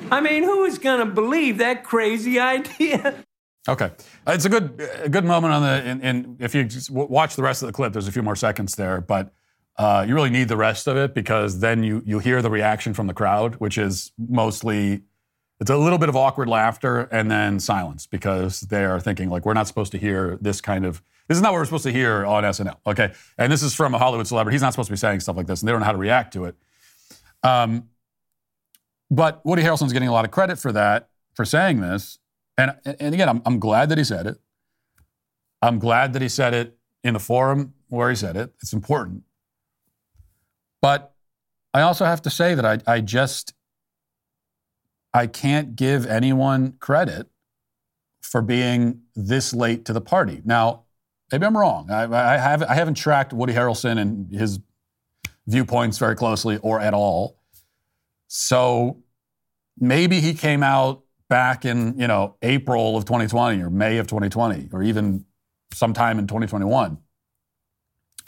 [0.10, 3.24] I mean, who is going to believe that crazy idea?
[3.70, 3.91] Okay,
[4.26, 5.67] it's a good a good moment on the.
[6.02, 9.02] And if you watch the rest of the clip, there's a few more seconds there,
[9.02, 9.32] but
[9.78, 12.94] uh, you really need the rest of it because then you you hear the reaction
[12.94, 15.02] from the crowd, which is mostly
[15.60, 19.46] it's a little bit of awkward laughter and then silence because they are thinking like
[19.46, 21.92] we're not supposed to hear this kind of this is not what we're supposed to
[21.92, 22.78] hear on SNL.
[22.86, 24.56] Okay, and this is from a Hollywood celebrity.
[24.56, 25.98] He's not supposed to be saying stuff like this, and they don't know how to
[25.98, 26.56] react to it.
[27.44, 27.90] Um,
[29.10, 32.20] but Woody Harrelson's getting a lot of credit for that for saying this,
[32.58, 34.38] and and again, I'm I'm glad that he said it.
[35.62, 38.54] I'm glad that he said it in the forum where he said it.
[38.62, 39.24] It's important.
[40.82, 41.13] But
[41.74, 43.54] I also have to say that I, I just
[45.13, 47.28] I can't give anyone credit
[48.22, 50.41] for being this late to the party.
[50.46, 50.84] Now,
[51.32, 51.91] maybe I'm wrong.
[51.91, 54.60] I, I, have, I haven't tracked Woody Harrelson and his
[55.48, 57.38] viewpoints very closely or at all.
[58.28, 59.04] So
[59.78, 64.70] maybe he came out back in you know April of 2020 or May of 2020
[64.72, 65.26] or even
[65.74, 66.98] sometime in 2021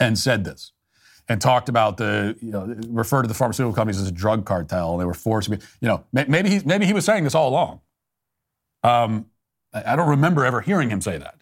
[0.00, 0.72] and said this
[1.28, 4.98] and talked about the, you know, referred to the pharmaceutical companies as a drug cartel.
[4.98, 7.80] They were forcing, you know, maybe he, maybe he was saying this all along.
[8.82, 9.26] Um,
[9.72, 11.36] I don't remember ever hearing him say that.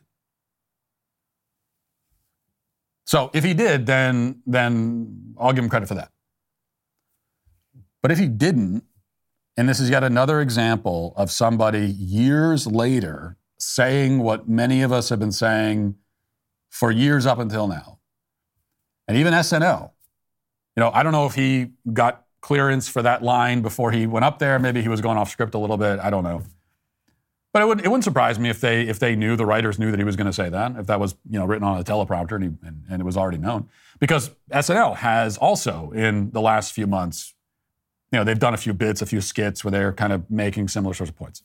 [3.05, 6.11] So if he did, then then I'll give him credit for that.
[8.01, 8.85] But if he didn't,
[9.57, 15.11] and this is yet another example of somebody years later saying what many of us
[15.11, 15.97] have been saying
[16.71, 17.99] for years up until now,
[19.09, 19.91] and even SNL.
[20.77, 24.25] You know, I don't know if he got clearance for that line before he went
[24.25, 24.59] up there.
[24.59, 25.99] Maybe he was going off script a little bit.
[26.01, 26.43] I don't know.
[27.53, 29.91] But it, would, it wouldn't surprise me if they if they knew the writers knew
[29.91, 31.85] that he was going to say that if that was you know written on a
[31.85, 36.41] teleprompter and, he, and, and it was already known because SNL has also in the
[36.41, 37.35] last few months
[38.11, 40.69] you know they've done a few bits a few skits where they're kind of making
[40.69, 41.43] similar sorts of points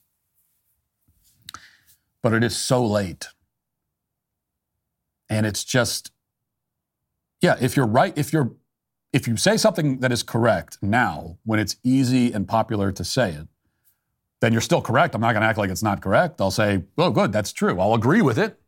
[2.24, 3.28] but it is so late
[5.30, 6.12] and it's just
[7.42, 8.54] yeah, if you're right, if you're
[9.14, 13.32] if you say something that is correct now, when it's easy and popular to say
[13.32, 13.48] it,
[14.42, 15.16] then you're still correct.
[15.16, 16.42] I'm not going to act like it's not correct.
[16.42, 17.80] I'll say, oh, good, that's true.
[17.80, 18.60] I'll agree with it.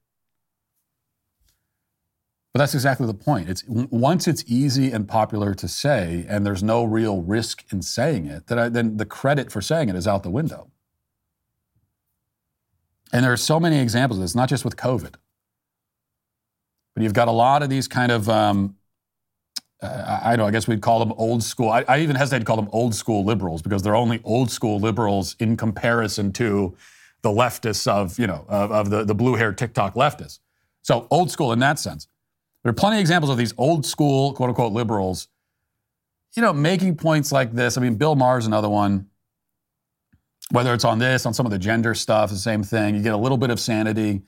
[2.53, 3.47] But that's exactly the point.
[3.47, 8.25] It's once it's easy and popular to say, and there's no real risk in saying
[8.25, 10.71] it, then, I, then the credit for saying it is out the window.
[13.13, 15.15] And there are so many examples of this, not just with COVID.
[16.93, 18.75] But you've got a lot of these kind of, um,
[19.81, 21.69] uh, I don't know, I guess we'd call them old school.
[21.69, 24.79] I, I, even hesitate to call them old school liberals because they're only old school
[24.79, 26.75] liberals in comparison to
[27.21, 30.39] the leftists of, you know, of, of the, the blue haired TikTok leftists.
[30.81, 32.07] So old school in that sense.
[32.63, 35.29] There are plenty of examples of these old school, quote unquote, liberals
[36.35, 37.77] you know, making points like this.
[37.77, 39.07] I mean, Bill Maher's another one.
[40.51, 42.95] Whether it's on this, on some of the gender stuff, the same thing.
[42.95, 44.23] You get a little bit of sanity,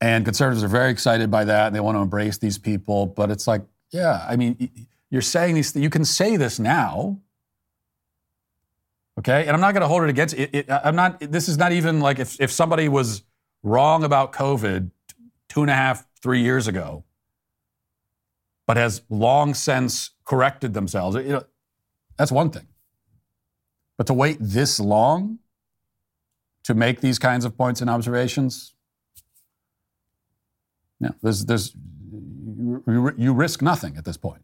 [0.00, 3.06] and conservatives are very excited by that, and they want to embrace these people.
[3.06, 4.70] But it's like, yeah, I mean,
[5.10, 5.74] you're saying these.
[5.74, 7.20] You can say this now,
[9.18, 9.42] okay?
[9.42, 10.66] And I'm not going to hold it against it, it.
[10.70, 11.20] I'm not.
[11.20, 13.22] This is not even like if if somebody was
[13.62, 14.90] wrong about COVID
[15.48, 17.04] two and a half, three years ago,
[18.66, 21.16] but has long since corrected themselves.
[21.16, 21.44] You know,
[22.16, 22.66] that's one thing.
[23.96, 25.38] But to wait this long
[26.64, 28.73] to make these kinds of points and observations,
[31.04, 31.74] yeah, there's, there's,
[32.86, 34.42] you, you risk nothing at this point.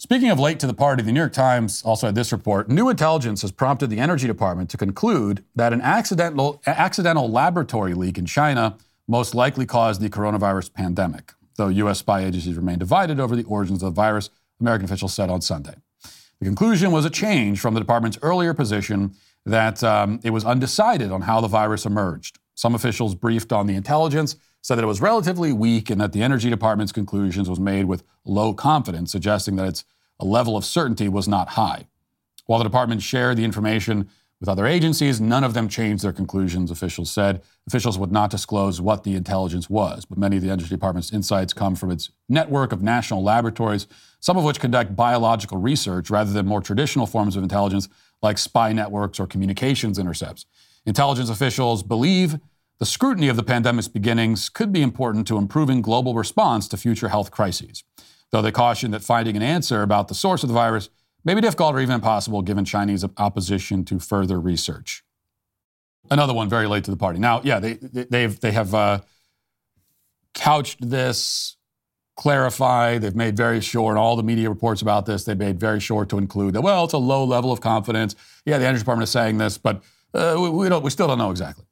[0.00, 2.68] Speaking of late to the party, the New York Times also had this report.
[2.68, 8.16] New intelligence has prompted the Energy Department to conclude that an accidental, accidental laboratory leak
[8.16, 8.76] in China
[9.08, 11.32] most likely caused the coronavirus pandemic.
[11.56, 11.98] Though U.S.
[11.98, 15.74] spy agencies remain divided over the origins of the virus, American officials said on Sunday.
[16.38, 21.10] The conclusion was a change from the department's earlier position that um, it was undecided
[21.10, 22.38] on how the virus emerged.
[22.58, 26.24] Some officials briefed on the intelligence said that it was relatively weak and that the
[26.24, 29.84] Energy Department's conclusions was made with low confidence, suggesting that its
[30.18, 31.86] level of certainty was not high.
[32.46, 36.72] While the department shared the information with other agencies, none of them changed their conclusions,
[36.72, 37.42] officials said.
[37.68, 41.52] Officials would not disclose what the intelligence was, but many of the Energy Department's insights
[41.52, 43.86] come from its network of national laboratories,
[44.18, 47.88] some of which conduct biological research rather than more traditional forms of intelligence
[48.20, 50.44] like spy networks or communications intercepts.
[50.88, 52.38] Intelligence officials believe
[52.78, 57.08] the scrutiny of the pandemic's beginnings could be important to improving global response to future
[57.08, 57.84] health crises,
[58.30, 60.88] though they caution that finding an answer about the source of the virus
[61.24, 65.04] may be difficult or even impossible given Chinese opposition to further research.
[66.10, 67.18] Another one very late to the party.
[67.18, 69.00] Now, yeah, they, they've, they have uh,
[70.32, 71.56] couched this,
[72.16, 75.80] clarified, they've made very sure, and all the media reports about this, they've made very
[75.80, 78.16] sure to include that, well, it's a low level of confidence.
[78.46, 79.82] Yeah, the Energy Department is saying this, but
[80.14, 81.64] uh, we, we, don't, we still don't know exactly.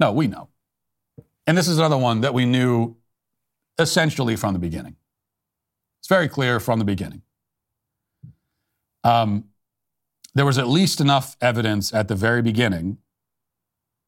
[0.00, 0.48] No, we know.
[1.46, 2.96] And this is another one that we knew
[3.78, 4.96] essentially from the beginning.
[6.00, 7.22] It's very clear from the beginning.
[9.02, 9.44] Um,
[10.34, 12.98] there was at least enough evidence at the very beginning,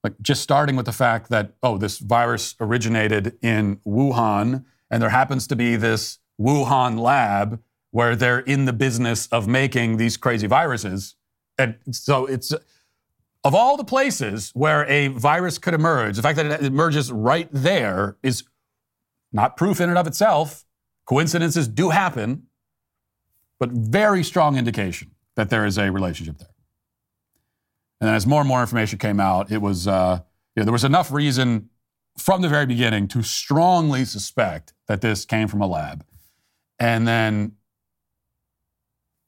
[0.03, 5.11] like just starting with the fact that, oh, this virus originated in Wuhan, and there
[5.11, 7.61] happens to be this Wuhan lab
[7.91, 11.15] where they're in the business of making these crazy viruses.
[11.59, 12.53] And so it's
[13.47, 17.49] of all the places where a virus could emerge, the fact that it emerges right
[17.53, 18.43] there is
[19.33, 20.65] not proof in and of itself.
[21.05, 22.49] Coincidences do happen,
[23.61, 26.49] but very strong indication that there is a relationship there.
[28.01, 30.23] And as more and more information came out, it was uh,
[30.57, 31.71] there was enough reason
[32.19, 36.05] from the very beginning to strongly suspect that this came from a lab.
[36.81, 37.53] And then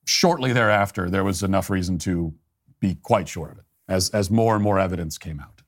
[0.07, 2.35] shortly thereafter, there was enough reason to
[2.81, 5.62] be quite sure of it as, as more and more evidence came out.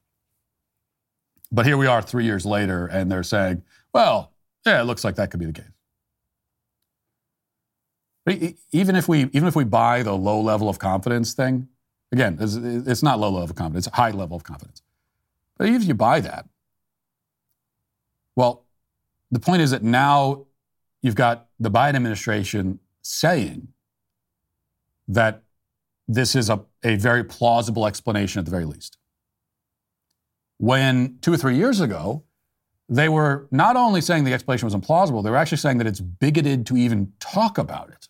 [1.53, 3.63] But here we are three years later, and they're saying,
[3.93, 4.33] well,
[4.65, 5.71] yeah, it looks like that could be the case
[8.27, 11.69] even if we even if we buy the low level of confidence thing,
[12.13, 14.83] again, it's, it's not low level of confidence, it's high level of confidence.
[15.57, 16.47] But even if you buy that,
[18.37, 18.65] well,
[19.31, 20.47] the point is that now
[21.03, 23.69] you've got the Biden administration saying
[25.09, 25.43] that
[26.15, 28.99] this is a, a very plausible explanation at the very least.
[30.59, 32.25] When two or three years ago,
[32.89, 36.01] they were not only saying the explanation was implausible, they were actually saying that it's
[36.01, 38.09] bigoted to even talk about it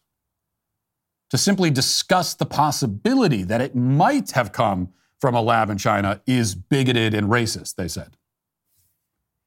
[1.29, 4.89] to simply discuss the possibility that it might have come
[5.21, 8.17] from a lab in China is bigoted and racist, they said.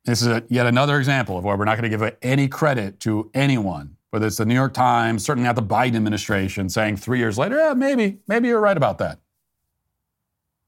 [0.06, 2.99] This is a, yet another example of why we're not going to give any credit
[3.01, 7.18] to anyone, whether it's the New York Times, certainly not the Biden administration, saying three
[7.18, 9.18] years later, yeah, maybe, maybe you're right about that.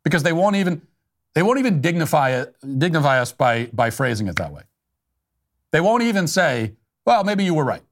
[0.04, 0.82] Because they won't even,
[1.36, 4.64] they won't even dignify, it, dignify us by, by phrasing it that way.
[5.70, 6.74] They won't even say,
[7.06, 7.84] well, maybe you were right.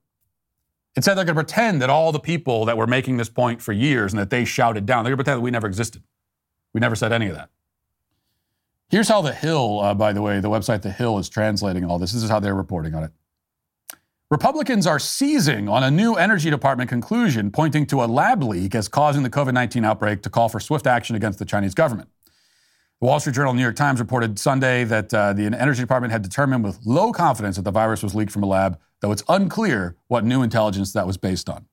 [0.95, 3.74] Instead, they're going to pretend that all the people that were making this point for
[3.74, 6.01] years and that they shouted down, they're going to pretend that we never existed.
[6.74, 7.49] We never said any of that.
[8.89, 11.99] Here's how The Hill, uh, by the way, the website The Hill is translating all
[11.99, 12.12] this.
[12.12, 13.12] This is how they're reporting on it.
[14.34, 18.88] Republicans are seizing on a new Energy Department conclusion pointing to a lab leak as
[18.88, 22.10] causing the COVID 19 outbreak to call for swift action against the Chinese government.
[23.00, 26.12] The Wall Street Journal and New York Times reported Sunday that uh, the Energy Department
[26.12, 29.24] had determined with low confidence that the virus was leaked from a lab though it's
[29.30, 31.66] unclear what new intelligence that was based on.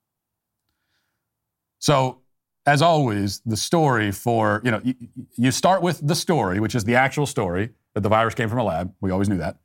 [1.78, 2.22] So,
[2.66, 4.94] as always, the story for, you know, you,
[5.36, 8.58] you start with the story, which is the actual story that the virus came from
[8.58, 8.92] a lab.
[9.00, 9.58] We always knew that.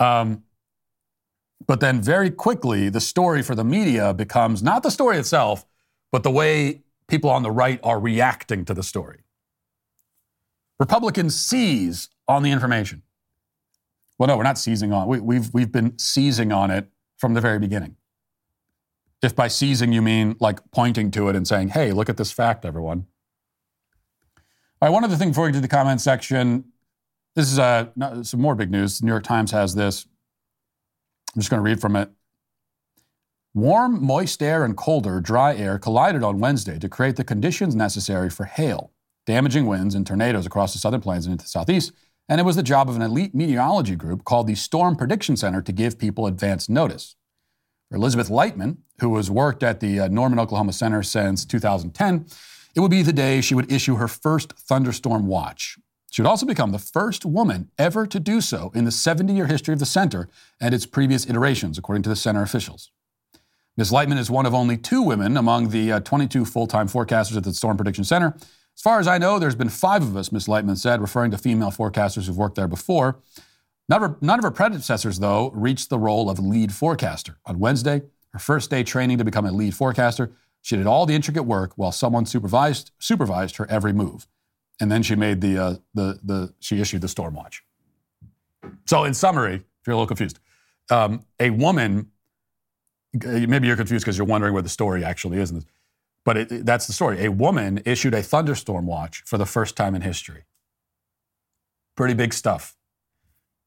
[0.00, 0.44] Um,
[1.66, 5.64] But then very quickly, the story for the media becomes not the story itself,
[6.12, 9.20] but the way people on the right are reacting to the story.
[10.78, 13.02] Republicans seize on the information.
[14.18, 15.08] Well, no, we're not seizing on.
[15.08, 16.88] We, we've we've been seizing on it
[17.18, 17.96] from the very beginning.
[19.22, 22.30] If by seizing you mean like pointing to it and saying, "Hey, look at this
[22.30, 23.06] fact, everyone."
[24.80, 26.64] All right, one other thing before we get to the comment section.
[27.34, 27.86] This is uh,
[28.22, 29.00] some more big news.
[29.00, 30.06] The New York Times has this.
[31.34, 32.10] I'm just going to read from it.
[33.54, 38.28] Warm, moist air and colder, dry air collided on Wednesday to create the conditions necessary
[38.28, 38.92] for hail,
[39.26, 41.92] damaging winds and tornadoes across the southern plains and into the southeast.
[42.28, 45.60] And it was the job of an elite meteorology group called the Storm Prediction Center
[45.62, 47.16] to give people advance notice.
[47.90, 52.26] For Elizabeth Leitman, who has worked at the uh, Norman, Oklahoma Center since 2010,
[52.74, 55.78] it would be the day she would issue her first thunderstorm watch.
[56.14, 59.48] She would also become the first woman ever to do so in the 70 year
[59.48, 60.28] history of the center
[60.60, 62.92] and its previous iterations, according to the center officials.
[63.76, 63.90] Ms.
[63.90, 67.42] Leitman is one of only two women among the uh, 22 full time forecasters at
[67.42, 68.32] the Storm Prediction Center.
[68.36, 70.46] As far as I know, there's been five of us, Ms.
[70.46, 73.18] Leitman said, referring to female forecasters who've worked there before.
[73.88, 77.38] None of, her, none of her predecessors, though, reached the role of lead forecaster.
[77.44, 78.02] On Wednesday,
[78.32, 80.30] her first day training to become a lead forecaster,
[80.62, 84.28] she did all the intricate work while someone supervised supervised her every move,
[84.80, 87.62] and then she made the uh, the the she issued the storm watch.
[88.86, 90.38] So, in summary, if you're a little confused,
[90.90, 92.10] um, a woman.
[93.12, 95.52] Maybe you're confused because you're wondering where the story actually is.
[96.24, 97.24] But it, that's the story.
[97.24, 100.46] A woman issued a thunderstorm watch for the first time in history.
[101.96, 102.76] Pretty big stuff.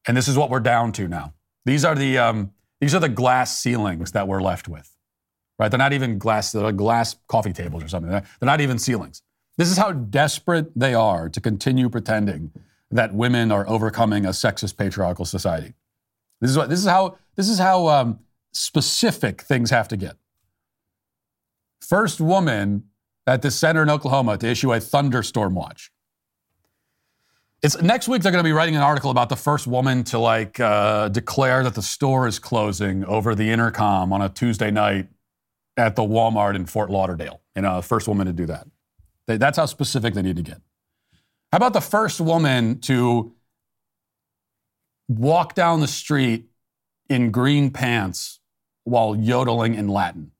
[0.06, 1.32] And this is what we're down to now.
[1.64, 4.94] These are the um, these are the glass ceilings that we're left with
[5.58, 5.70] right?
[5.70, 8.10] They're not even glass, they're like glass coffee tables or something.
[8.10, 9.22] They're not even ceilings.
[9.58, 12.52] This is how desperate they are to continue pretending
[12.92, 15.74] that women are overcoming a sexist patriarchal society.
[16.40, 18.20] This is what this is how this is how um,
[18.52, 20.16] specific things have to get.
[21.80, 22.84] First woman
[23.26, 25.90] at the center in Oklahoma to issue a thunderstorm watch.
[27.60, 28.22] It's next week.
[28.22, 31.64] They're going to be writing an article about the first woman to like uh, declare
[31.64, 35.08] that the store is closing over the intercom on a Tuesday night
[35.76, 37.40] at the Walmart in Fort Lauderdale.
[37.56, 38.68] You know, first woman to do that.
[39.36, 40.60] That's how specific they need to get.
[41.52, 43.34] How about the first woman to
[45.08, 46.46] walk down the street
[47.08, 48.40] in green pants
[48.84, 50.32] while yodeling in Latin?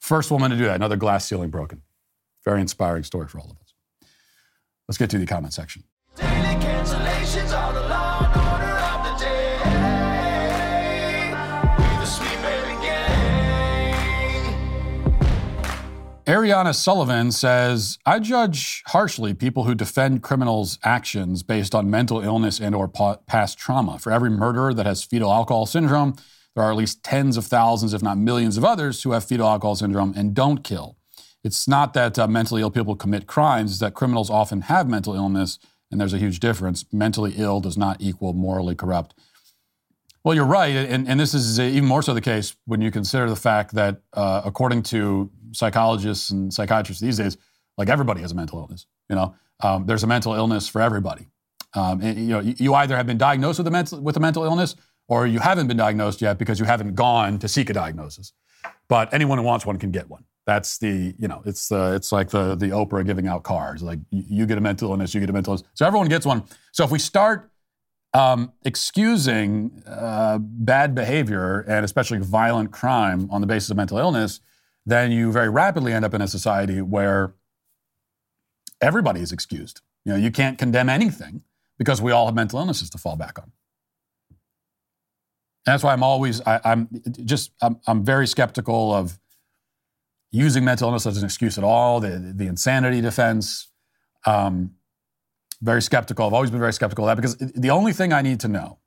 [0.00, 0.76] First woman to do that.
[0.76, 1.82] Another glass ceiling broken.
[2.44, 3.74] Very inspiring story for all of us.
[4.88, 5.84] Let's get to the comment section.
[16.34, 22.58] Ariana Sullivan says, I judge harshly people who defend criminals' actions based on mental illness
[22.58, 24.00] and or past trauma.
[24.00, 26.16] For every murderer that has fetal alcohol syndrome,
[26.56, 29.46] there are at least tens of thousands, if not millions of others who have fetal
[29.46, 30.96] alcohol syndrome and don't kill.
[31.44, 35.14] It's not that uh, mentally ill people commit crimes, it's that criminals often have mental
[35.14, 35.60] illness,
[35.92, 36.84] and there's a huge difference.
[36.92, 39.14] Mentally ill does not equal morally corrupt.
[40.24, 43.28] Well, you're right, and, and this is even more so the case when you consider
[43.28, 47.36] the fact that, uh, according to psychologists and psychiatrists these days,
[47.76, 48.86] like everybody has a mental illness.
[49.10, 51.28] You know, um, there's a mental illness for everybody.
[51.74, 54.44] Um, and, you know, you either have been diagnosed with a mental with a mental
[54.44, 54.76] illness,
[55.08, 58.32] or you haven't been diagnosed yet because you haven't gone to seek a diagnosis.
[58.88, 60.24] But anyone who wants one can get one.
[60.46, 63.82] That's the you know, it's the it's like the the Oprah giving out cards.
[63.82, 65.68] Like you get a mental illness, you get a mental illness.
[65.74, 66.44] So everyone gets one.
[66.72, 67.50] So if we start
[68.14, 74.40] um, excusing uh, bad behavior and especially violent crime on the basis of mental illness,
[74.86, 77.34] then you very rapidly end up in a society where
[78.80, 79.80] everybody is excused.
[80.04, 81.42] You know, you can't condemn anything
[81.76, 83.50] because we all have mental illnesses to fall back on.
[85.66, 86.88] And that's why I'm always, I, am
[87.24, 89.18] just, I'm, I'm, very skeptical of
[90.30, 93.68] using mental illness as an excuse at all, the, the insanity defense.
[94.26, 94.74] Um,
[95.64, 96.26] very skeptical.
[96.26, 98.78] I've always been very skeptical of that because the only thing I need to know,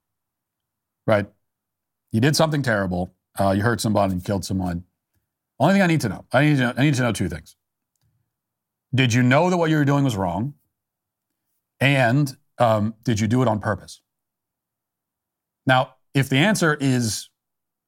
[1.07, 1.28] right?
[2.11, 4.84] You did something terrible, uh, you hurt somebody, and killed someone.
[5.59, 7.30] Only thing I need to know, I need to know, I need to know two
[7.30, 7.55] things.
[8.93, 10.53] Did you know that what you were doing was wrong?
[11.80, 14.01] And um, did you do it on purpose?
[15.65, 17.30] Now, if the answer is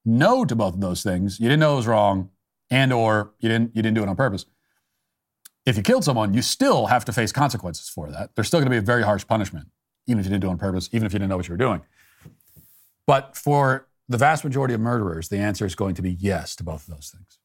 [0.04, 2.30] no to both of those things, you didn't know it was wrong,
[2.70, 4.46] and or you didn't you didn't do it on purpose.
[5.66, 8.32] If you killed someone, you still have to face consequences for that.
[8.36, 9.68] There's still going to be a very harsh punishment,
[10.08, 11.54] even if you didn't do it on purpose, even if you didn't know what you
[11.54, 11.82] were doing.
[13.06, 16.64] But for the vast majority of murderers, the answer is going to be yes to
[16.64, 17.40] both of those things.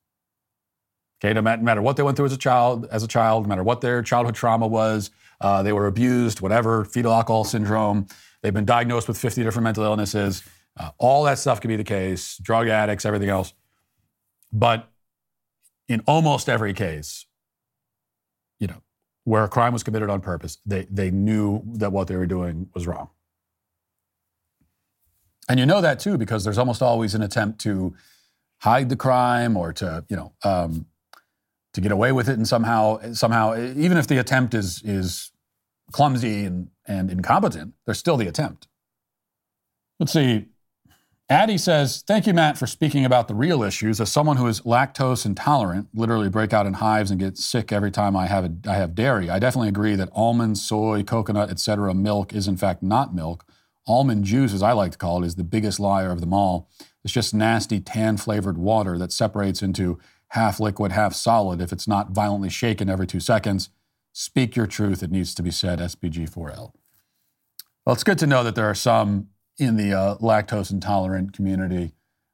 [1.22, 3.62] Okay, no matter what they went through as a child, as a child, no matter
[3.62, 5.10] what their childhood trauma was,
[5.40, 8.06] uh, they were abused, whatever, fetal alcohol syndrome.
[8.42, 10.42] They've been diagnosed with 50 different mental illnesses.
[10.78, 13.54] Uh, all that stuff could be the case, drug addicts, everything else.
[14.52, 14.90] But
[15.88, 17.26] in almost every case,
[19.24, 22.68] where a crime was committed on purpose, they, they knew that what they were doing
[22.74, 23.08] was wrong.
[25.48, 27.94] And you know that too because there's almost always an attempt to
[28.60, 30.86] hide the crime or to, you know, um,
[31.74, 35.32] to get away with it and somehow, somehow, even if the attempt is is
[35.92, 38.68] clumsy and, and incompetent, there's still the attempt.
[39.98, 40.46] Let's see.
[41.30, 43.98] Addie says, Thank you, Matt, for speaking about the real issues.
[43.98, 47.90] As someone who is lactose intolerant, literally break out in hives and get sick every
[47.90, 51.94] time I have, a, I have dairy, I definitely agree that almond, soy, coconut, etc.
[51.94, 53.46] milk is in fact not milk.
[53.86, 56.68] Almond juice, as I like to call it, is the biggest liar of them all.
[57.04, 59.98] It's just nasty tan flavored water that separates into
[60.28, 63.70] half liquid, half solid if it's not violently shaken every two seconds.
[64.12, 66.72] Speak your truth, it needs to be said, SPG4L.
[67.84, 69.28] Well, it's good to know that there are some
[69.58, 71.92] in the uh, lactose intolerant community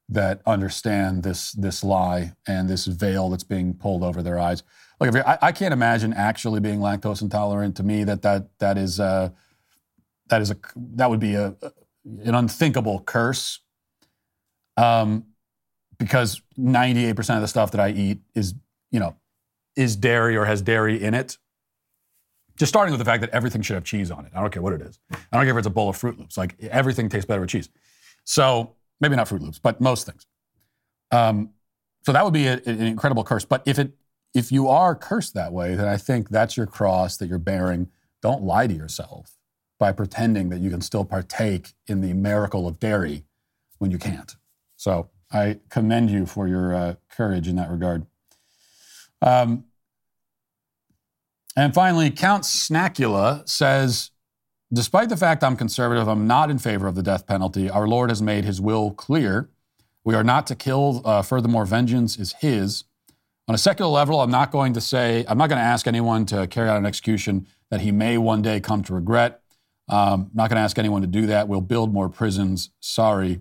[0.09, 4.63] that understand this this lie and this veil that's being pulled over their eyes.
[4.99, 7.77] Like, I, I, can't imagine actually being lactose intolerant.
[7.77, 9.31] To me, that that that is uh,
[10.29, 11.55] that is a that would be a
[12.05, 13.61] an unthinkable curse.
[14.77, 15.27] Um,
[15.99, 18.55] because 98% of the stuff that I eat is
[18.91, 19.17] you know
[19.77, 21.39] is dairy or has dairy in it.
[22.61, 24.33] Just starting with the fact that everything should have cheese on it.
[24.35, 24.99] I don't care what it is.
[25.11, 26.37] I don't care if it's a bowl of Fruit Loops.
[26.37, 27.71] Like everything tastes better with cheese.
[28.25, 30.27] So maybe not Fruit Loops, but most things.
[31.11, 31.55] Um,
[32.03, 33.47] so that would be a, an incredible curse.
[33.47, 33.95] But if it
[34.35, 37.89] if you are cursed that way, then I think that's your cross that you're bearing.
[38.21, 39.39] Don't lie to yourself
[39.79, 43.25] by pretending that you can still partake in the miracle of dairy
[43.79, 44.37] when you can't.
[44.77, 48.05] So I commend you for your uh, courage in that regard.
[49.23, 49.65] Um,
[51.61, 54.11] and finally, Count Snackula says,
[54.73, 57.69] Despite the fact I'm conservative, I'm not in favor of the death penalty.
[57.69, 59.51] Our Lord has made his will clear.
[60.05, 61.03] We are not to kill.
[61.05, 62.85] Uh, furthermore, vengeance is his.
[63.49, 66.25] On a secular level, I'm not going to say, I'm not going to ask anyone
[66.27, 69.43] to carry out an execution that he may one day come to regret.
[69.89, 71.49] Um, not going to ask anyone to do that.
[71.49, 72.71] We'll build more prisons.
[72.79, 73.41] Sorry.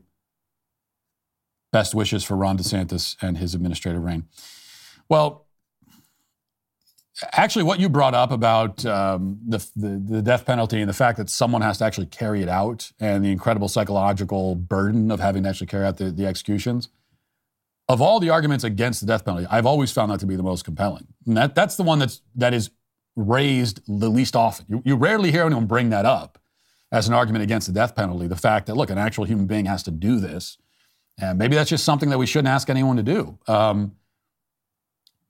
[1.72, 4.26] Best wishes for Ron DeSantis and his administrative reign.
[5.07, 5.45] Well,
[7.32, 11.17] actually, what you brought up about um, the, the, the death penalty and the fact
[11.17, 15.43] that someone has to actually carry it out and the incredible psychological burden of having
[15.43, 16.89] to actually carry out the, the executions.
[17.88, 20.43] Of all the arguments against the death penalty, I've always found that to be the
[20.43, 21.07] most compelling.
[21.26, 22.70] And that, that's the one that's, that is
[23.15, 24.65] raised the least often.
[24.70, 26.38] You, you rarely hear anyone bring that up
[26.91, 28.28] as an argument against the death penalty.
[28.28, 30.57] The fact that, look, an actual human being has to do this.
[31.20, 33.38] And maybe that's just something that we shouldn't ask anyone to do.
[33.47, 33.95] Um,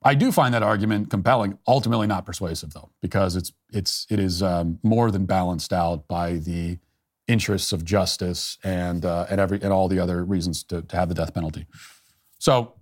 [0.02, 1.58] I do find that argument compelling.
[1.68, 6.34] Ultimately, not persuasive though, because it's it's it is um, more than balanced out by
[6.34, 6.78] the
[7.28, 11.08] interests of justice and uh, and every and all the other reasons to, to have
[11.08, 11.66] the death penalty.
[12.38, 12.74] So,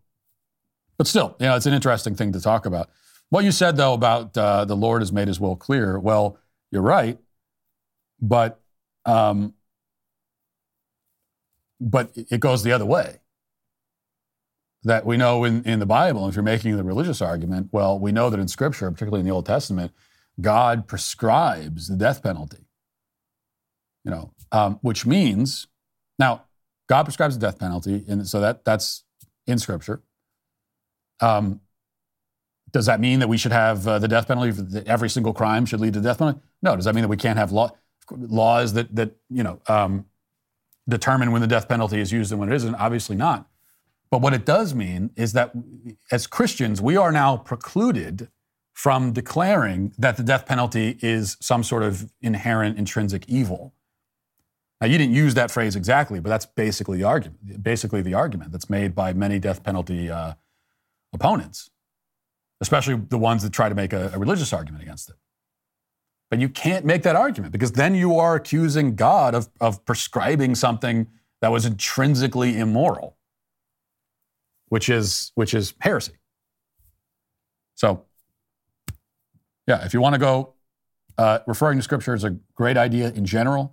[0.96, 2.88] but still, you know, it's an interesting thing to talk about.
[3.30, 5.98] What you said though about uh, the Lord has made His will clear.
[5.98, 6.38] Well,
[6.70, 7.18] you're right,
[8.20, 8.60] but
[9.04, 9.54] um,
[11.80, 13.18] but it goes the other way
[14.88, 18.10] that we know in, in the Bible, if you're making the religious argument, well, we
[18.10, 19.92] know that in Scripture, particularly in the Old Testament,
[20.40, 22.64] God prescribes the death penalty.
[24.04, 25.66] You know, um, which means
[26.18, 26.44] now
[26.88, 29.04] God prescribes the death penalty, and so that that's
[29.46, 30.00] in Scripture.
[31.20, 31.60] Um,
[32.70, 34.52] does that mean that we should have uh, the death penalty?
[34.52, 36.40] That every single crime should lead to death penalty?
[36.62, 36.76] No.
[36.76, 37.70] Does that mean that we can't have law,
[38.10, 40.06] laws that that you know um,
[40.88, 42.74] determine when the death penalty is used and when it isn't?
[42.76, 43.46] Obviously not.
[44.10, 45.52] But what it does mean is that
[46.10, 48.28] as Christians, we are now precluded
[48.72, 53.74] from declaring that the death penalty is some sort of inherent intrinsic evil.
[54.80, 57.62] Now, you didn't use that phrase exactly, but that's basically the argument.
[57.62, 60.34] Basically, the argument that's made by many death penalty uh,
[61.12, 61.70] opponents,
[62.60, 65.16] especially the ones that try to make a, a religious argument against it.
[66.30, 70.54] But you can't make that argument because then you are accusing God of, of prescribing
[70.54, 71.08] something
[71.40, 73.17] that was intrinsically immoral
[74.68, 76.14] which is which is heresy.
[77.74, 78.04] So,
[79.66, 80.54] yeah, if you want to go,
[81.16, 83.72] uh, referring to Scripture is a great idea in general.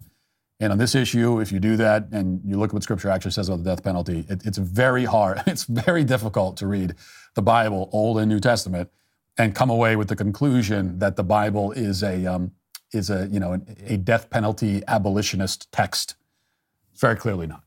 [0.59, 3.31] And on this issue, if you do that and you look at what Scripture actually
[3.31, 5.41] says about the death penalty, it, it's very hard.
[5.47, 6.95] It's very difficult to read
[7.33, 8.89] the Bible, Old and New Testament,
[9.37, 12.51] and come away with the conclusion that the Bible is a um,
[12.93, 16.15] is a you know a death penalty abolitionist text.
[16.95, 17.64] Very clearly not.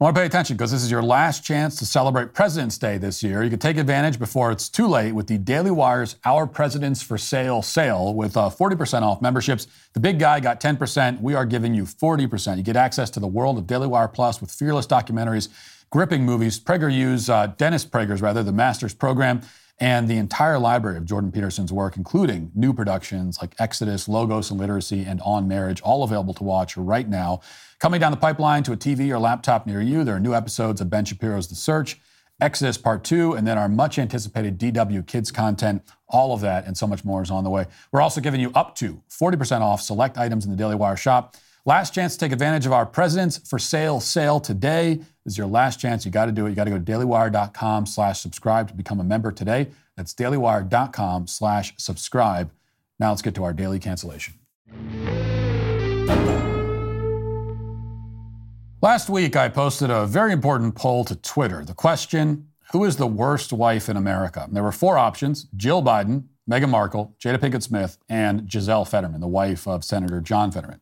[0.00, 2.98] I want to pay attention because this is your last chance to celebrate President's Day
[2.98, 3.42] this year.
[3.42, 7.18] You can take advantage before it's too late with the Daily Wire's Our Presidents for
[7.18, 9.66] Sale sale with uh, 40% off memberships.
[9.94, 11.20] The big guy got 10%.
[11.20, 12.58] We are giving you 40%.
[12.58, 15.48] You get access to the world of Daily Wire Plus with fearless documentaries,
[15.90, 19.40] gripping movies, PragerU's, uh, Dennis Prager's rather, the Master's Program,
[19.80, 24.58] and the entire library of Jordan Peterson's work, including new productions like Exodus, Logos and
[24.58, 27.40] Literacy, and On Marriage, all available to watch right now.
[27.78, 30.80] Coming down the pipeline to a TV or laptop near you, there are new episodes
[30.80, 32.00] of Ben Shapiro's The Search,
[32.40, 35.82] Exodus Part 2, and then our much anticipated DW Kids content.
[36.08, 37.66] All of that and so much more is on the way.
[37.92, 41.36] We're also giving you up to 40% off select items in the Daily Wire shop.
[41.64, 44.94] Last chance to take advantage of our Presidents for Sale sale today.
[45.24, 46.04] This is your last chance.
[46.04, 46.50] You got to do it.
[46.50, 49.68] You got to go to dailywire.com slash subscribe to become a member today.
[49.96, 52.50] That's dailywire.com slash subscribe.
[52.98, 54.34] Now let's get to our daily cancellation.
[58.80, 61.64] Last week, I posted a very important poll to Twitter.
[61.64, 64.44] The question Who is the worst wife in America?
[64.46, 69.20] And there were four options Jill Biden, Meghan Markle, Jada Pinkett Smith, and Gisele Fetterman,
[69.20, 70.80] the wife of Senator John Fetterman.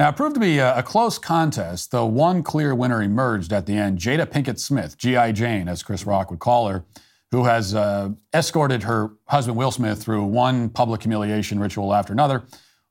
[0.00, 3.66] Now, it proved to be a, a close contest, though one clear winner emerged at
[3.66, 5.32] the end Jada Pinkett Smith, G.I.
[5.32, 6.86] Jane, as Chris Rock would call her,
[7.32, 12.44] who has uh, escorted her husband Will Smith through one public humiliation ritual after another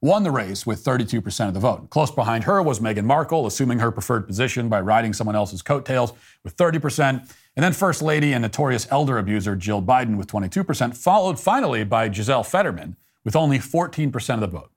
[0.04, 1.90] won the race with 32% of the vote.
[1.90, 6.14] Close behind her was Meghan Markle, assuming her preferred position by riding someone else's coattails
[6.44, 7.28] with 30%.
[7.56, 12.08] And then First Lady and notorious elder abuser Jill Biden with 22%, followed finally by
[12.08, 14.72] Gisele Fetterman with only 14% of the vote.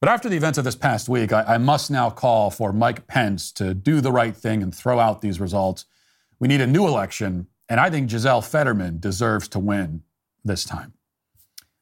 [0.00, 3.06] But after the events of this past week, I, I must now call for Mike
[3.06, 5.86] Pence to do the right thing and throw out these results.
[6.38, 10.02] We need a new election, and I think Gisele Fetterman deserves to win
[10.44, 10.92] this time.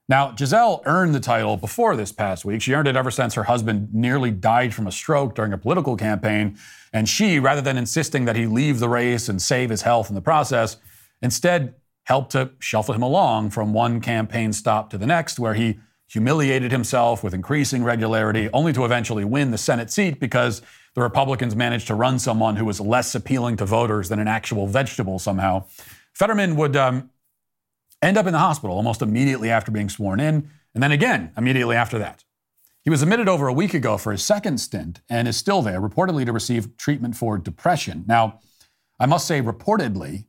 [0.08, 2.60] Now, Gisele earned the title before this past week.
[2.60, 5.96] She earned it ever since her husband nearly died from a stroke during a political
[5.96, 6.58] campaign.
[6.92, 10.14] And she, rather than insisting that he leave the race and save his health in
[10.14, 10.76] the process,
[11.22, 15.80] instead helped to shuffle him along from one campaign stop to the next, where he
[16.08, 20.62] humiliated himself with increasing regularity, only to eventually win the Senate seat because
[20.94, 24.66] the Republicans managed to run someone who was less appealing to voters than an actual
[24.66, 25.64] vegetable somehow.
[26.12, 27.10] Fetterman would um,
[28.00, 31.76] end up in the hospital almost immediately after being sworn in, and then again immediately
[31.76, 32.24] after that.
[32.82, 35.80] He was admitted over a week ago for his second stint and is still there,
[35.80, 38.04] reportedly to receive treatment for depression.
[38.06, 38.40] Now,
[39.00, 40.26] I must say reportedly,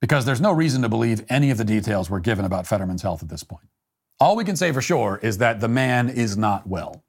[0.00, 3.22] because there's no reason to believe any of the details were given about Fetterman's health
[3.22, 3.66] at this point.
[4.20, 7.04] All we can say for sure is that the man is not well.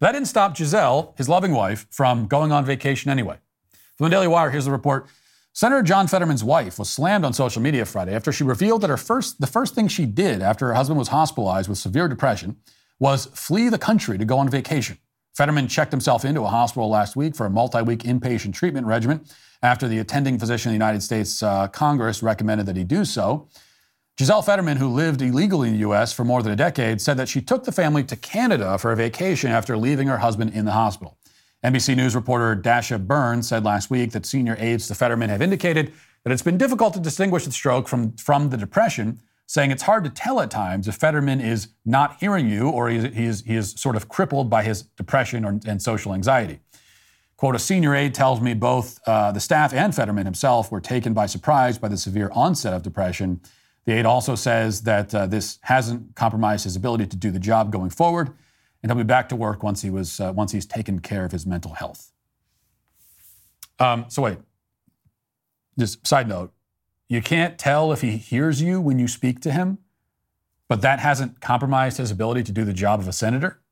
[0.00, 3.38] But that didn't stop Gisele, his loving wife, from going on vacation anyway.
[3.96, 5.06] From the Daily Wire, here's the report.
[5.52, 8.96] Senator John Fetterman's wife was slammed on social media Friday after she revealed that her
[8.96, 12.56] first, the first thing she did after her husband was hospitalized with severe depression
[12.98, 14.98] was flee the country to go on vacation.
[15.36, 19.24] Fetterman checked himself into a hospital last week for a multi week inpatient treatment regimen
[19.62, 23.48] after the attending physician of the United States uh, Congress recommended that he do so.
[24.16, 26.12] Gisele Fetterman, who lived illegally in the U.S.
[26.12, 28.96] for more than a decade, said that she took the family to Canada for a
[28.96, 31.18] vacation after leaving her husband in the hospital.
[31.64, 35.92] NBC News reporter Dasha Burns said last week that senior aides to Fetterman have indicated
[36.22, 40.04] that it's been difficult to distinguish the stroke from, from the depression, saying it's hard
[40.04, 43.72] to tell at times if Fetterman is not hearing you or he is, he is,
[43.72, 46.60] sort of crippled by his depression or, and social anxiety.
[47.36, 51.14] Quote, a senior aide tells me both uh, the staff and Fetterman himself were taken
[51.14, 53.40] by surprise by the severe onset of depression.
[53.84, 57.70] The aide also says that uh, this hasn't compromised his ability to do the job
[57.70, 58.34] going forward
[58.84, 61.32] and he'll be back to work once he was uh, once he's taken care of
[61.32, 62.12] his mental health.
[63.78, 64.36] Um, so wait,
[65.78, 66.52] just side note,
[67.08, 69.78] you can't tell if he hears you when you speak to him,
[70.68, 73.62] but that hasn't compromised his ability to do the job of a senator.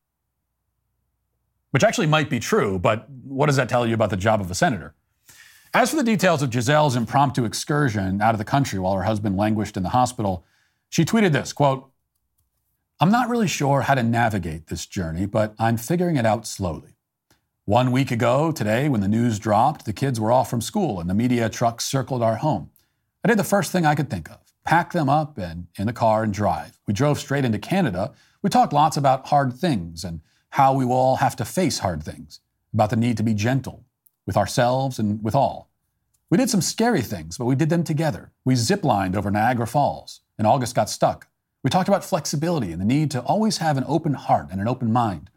[1.73, 4.51] Which actually might be true, but what does that tell you about the job of
[4.51, 4.95] a senator?
[5.75, 9.39] As for the details of Gisele's impromptu excursion out of the country while her husband
[9.39, 10.45] languished in the hospital,
[10.91, 11.91] she tweeted this quote,
[13.01, 16.91] I'm not really sure how to navigate this journey, but I'm figuring it out slowly.
[17.65, 21.09] One week ago, today, when the news dropped, the kids were off from school and
[21.09, 22.71] the media trucks circled our home.
[23.25, 25.93] I did the first thing I could think of pack them up and in the
[25.95, 26.79] car and drive.
[26.87, 28.13] We drove straight into Canada.
[28.43, 30.21] We talked lots about hard things and
[30.51, 32.41] how we will all have to face hard things,
[32.75, 33.87] about the need to be gentle
[34.27, 35.71] with ourselves and with all.
[36.31, 38.33] We did some scary things, but we did them together.
[38.45, 41.29] We ziplined over Niagara Falls, and August got stuck.
[41.63, 44.67] We talked about flexibility and the need to always have an open heart and an
[44.67, 45.31] open mind.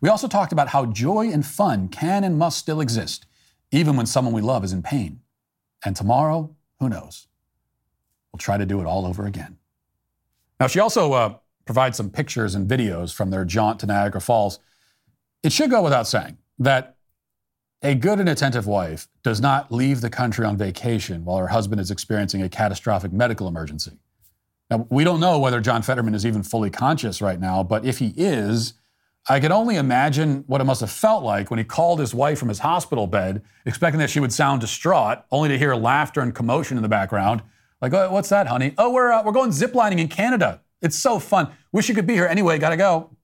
[0.00, 3.26] We also talked about how joy and fun can and must still exist,
[3.70, 5.20] even when someone we love is in pain.
[5.84, 7.28] And tomorrow, who knows?
[8.32, 9.58] We'll try to do it all over again.
[10.58, 11.34] Now, she also uh,
[11.64, 14.58] provides some pictures and videos from their jaunt to Niagara Falls.
[15.42, 16.96] It should go without saying that
[17.82, 21.80] A good and attentive wife does not leave the country on vacation while her husband
[21.80, 23.92] is experiencing a catastrophic medical emergency.
[24.70, 27.98] Now, we don't know whether John Fetterman is even fully conscious right now, but if
[27.98, 28.74] he is,
[29.30, 32.38] I can only imagine what it must have felt like when he called his wife
[32.38, 36.34] from his hospital bed, expecting that she would sound distraught, only to hear laughter and
[36.34, 37.42] commotion in the background.
[37.80, 38.74] Like, oh, what's that, honey?
[38.76, 40.60] Oh, we're, uh, we're going ziplining in Canada.
[40.82, 41.48] It's so fun.
[41.72, 42.58] Wish you could be here anyway.
[42.58, 43.16] Gotta go.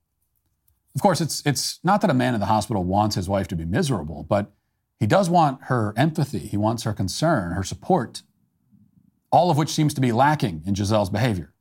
[0.97, 3.57] Of course, it's, it's not that a man in the hospital wants his wife to
[3.57, 4.51] be miserable, but
[4.99, 6.39] he does want her empathy.
[6.39, 8.23] He wants her concern, her support,
[9.31, 11.53] all of which seems to be lacking in Gisele's behavior.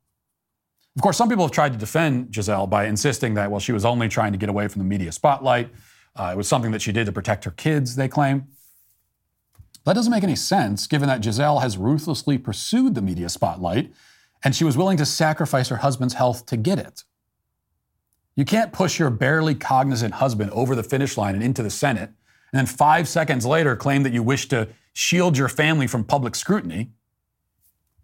[0.96, 3.84] Of course, some people have tried to defend Gisele by insisting that, well, she was
[3.84, 5.70] only trying to get away from the media spotlight.
[6.14, 8.46] Uh, it was something that she did to protect her kids, they claim.
[9.84, 13.92] That doesn't make any sense, given that Gisele has ruthlessly pursued the media spotlight
[14.42, 17.04] and she was willing to sacrifice her husband's health to get it.
[18.36, 22.10] You can't push your barely cognizant husband over the finish line and into the Senate,
[22.52, 26.34] and then five seconds later claim that you wish to shield your family from public
[26.34, 26.90] scrutiny.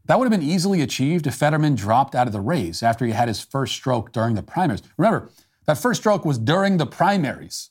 [0.07, 3.13] That would have been easily achieved if Fetterman dropped out of the race after he
[3.13, 4.83] had his first stroke during the primaries.
[4.97, 5.31] Remember,
[5.67, 7.71] that first stroke was during the primaries.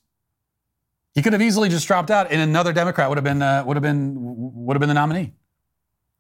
[1.13, 3.75] He could have easily just dropped out, and another Democrat would have been uh, would
[3.75, 5.33] have been would have been the nominee,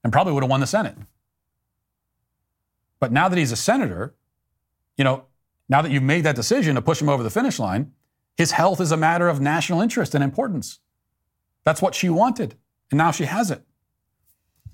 [0.03, 0.97] and probably would have won the Senate.
[2.99, 4.15] But now that he's a senator,
[4.97, 5.25] you know,
[5.71, 7.93] now that you've made that decision to push him over the finish line,
[8.35, 10.79] his health is a matter of national interest and importance.
[11.63, 12.55] That's what she wanted,
[12.91, 13.63] and now she has it.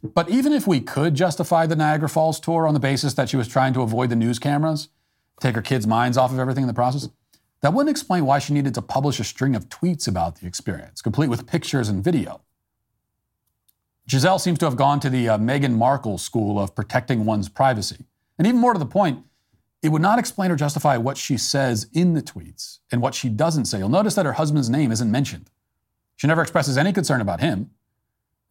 [0.02, 3.38] But even if we could justify the Niagara Falls tour on the basis that she
[3.38, 4.90] was trying to avoid the news cameras,
[5.40, 7.08] take her kids' minds off of everything in the process,
[7.62, 11.04] that wouldn't explain why she needed to publish a string of tweets about the experience,
[11.04, 12.42] complete with pictures and video.
[14.08, 18.06] Gisele seems to have gone to the uh, Meghan Markle school of protecting one's privacy.
[18.40, 19.26] And even more to the point,
[19.82, 23.30] it would not explain or justify what she says in the tweets and what she
[23.30, 23.78] doesn't say.
[23.78, 25.50] You'll notice that her husband's name isn't mentioned.
[26.16, 27.70] She never expresses any concern about him.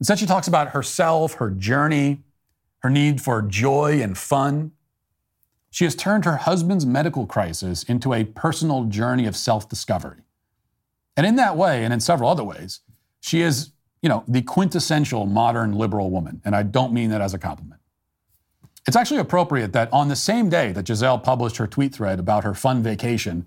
[0.00, 2.22] Instead, she talks about herself, her journey,
[2.78, 4.72] her need for joy and fun.
[5.70, 10.22] She has turned her husband's medical crisis into a personal journey of self discovery.
[11.16, 12.80] And in that way, and in several other ways,
[13.20, 13.72] she is,
[14.02, 16.40] you know, the quintessential modern liberal woman.
[16.44, 17.80] And I don't mean that as a compliment.
[18.86, 22.44] It's actually appropriate that on the same day that Gisele published her tweet thread about
[22.44, 23.46] her fun vacation,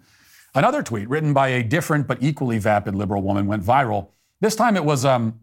[0.53, 4.09] another tweet written by a different but equally vapid liberal woman went viral.
[4.41, 5.39] This time it was um,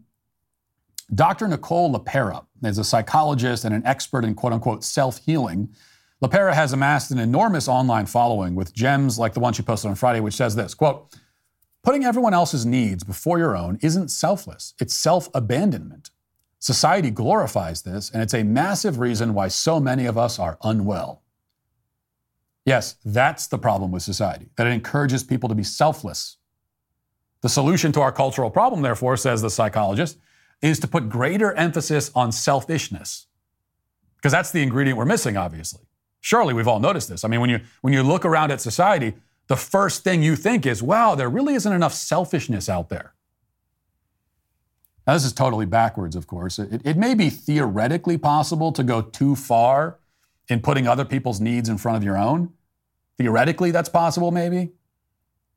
[1.13, 1.47] Dr.
[1.47, 5.69] Nicole LePera is a psychologist and an expert in quote unquote self healing.
[6.21, 9.95] LePera has amassed an enormous online following with gems like the one she posted on
[9.95, 11.15] Friday, which says this quote,
[11.83, 16.11] Putting everyone else's needs before your own isn't selfless, it's self abandonment.
[16.59, 21.23] Society glorifies this, and it's a massive reason why so many of us are unwell.
[22.65, 26.37] Yes, that's the problem with society, that it encourages people to be selfless.
[27.41, 30.17] The solution to our cultural problem, therefore, says the psychologist,
[30.61, 33.27] is to put greater emphasis on selfishness.
[34.15, 35.83] Because that's the ingredient we're missing, obviously.
[36.19, 37.23] Surely we've all noticed this.
[37.23, 39.13] I mean, when you, when you look around at society,
[39.47, 43.13] the first thing you think is, wow, there really isn't enough selfishness out there.
[45.07, 46.59] Now, this is totally backwards, of course.
[46.59, 49.99] It, it, may be theoretically possible to go too far
[50.49, 52.51] in putting other people's needs in front of your own.
[53.17, 54.73] Theoretically, that's possible, maybe.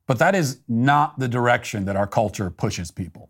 [0.07, 3.29] But that is not the direction that our culture pushes people.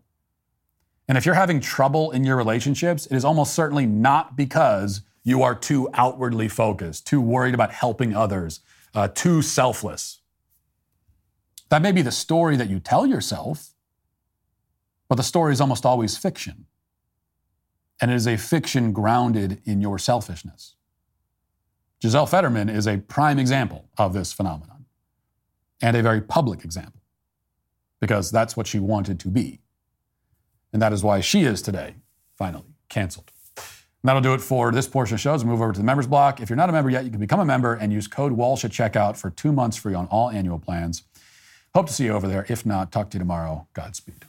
[1.08, 5.42] And if you're having trouble in your relationships, it is almost certainly not because you
[5.42, 8.60] are too outwardly focused, too worried about helping others,
[8.94, 10.20] uh, too selfless.
[11.68, 13.71] That may be the story that you tell yourself,
[15.12, 16.64] but the story is almost always fiction.
[18.00, 20.76] And it is a fiction grounded in your selfishness.
[22.00, 24.86] Gisele Fetterman is a prime example of this phenomenon,
[25.82, 27.02] and a very public example,
[28.00, 29.60] because that's what she wanted to be.
[30.72, 31.96] And that is why she is today,
[32.38, 33.32] finally, canceled.
[33.58, 33.64] And
[34.04, 35.32] that'll do it for this portion of the show.
[35.32, 36.40] Let's move over to the members block.
[36.40, 38.64] If you're not a member yet, you can become a member and use code Walsh
[38.64, 41.02] at checkout for two months free on all annual plans.
[41.74, 42.46] Hope to see you over there.
[42.48, 43.68] If not, talk to you tomorrow.
[43.74, 44.24] Godspeed.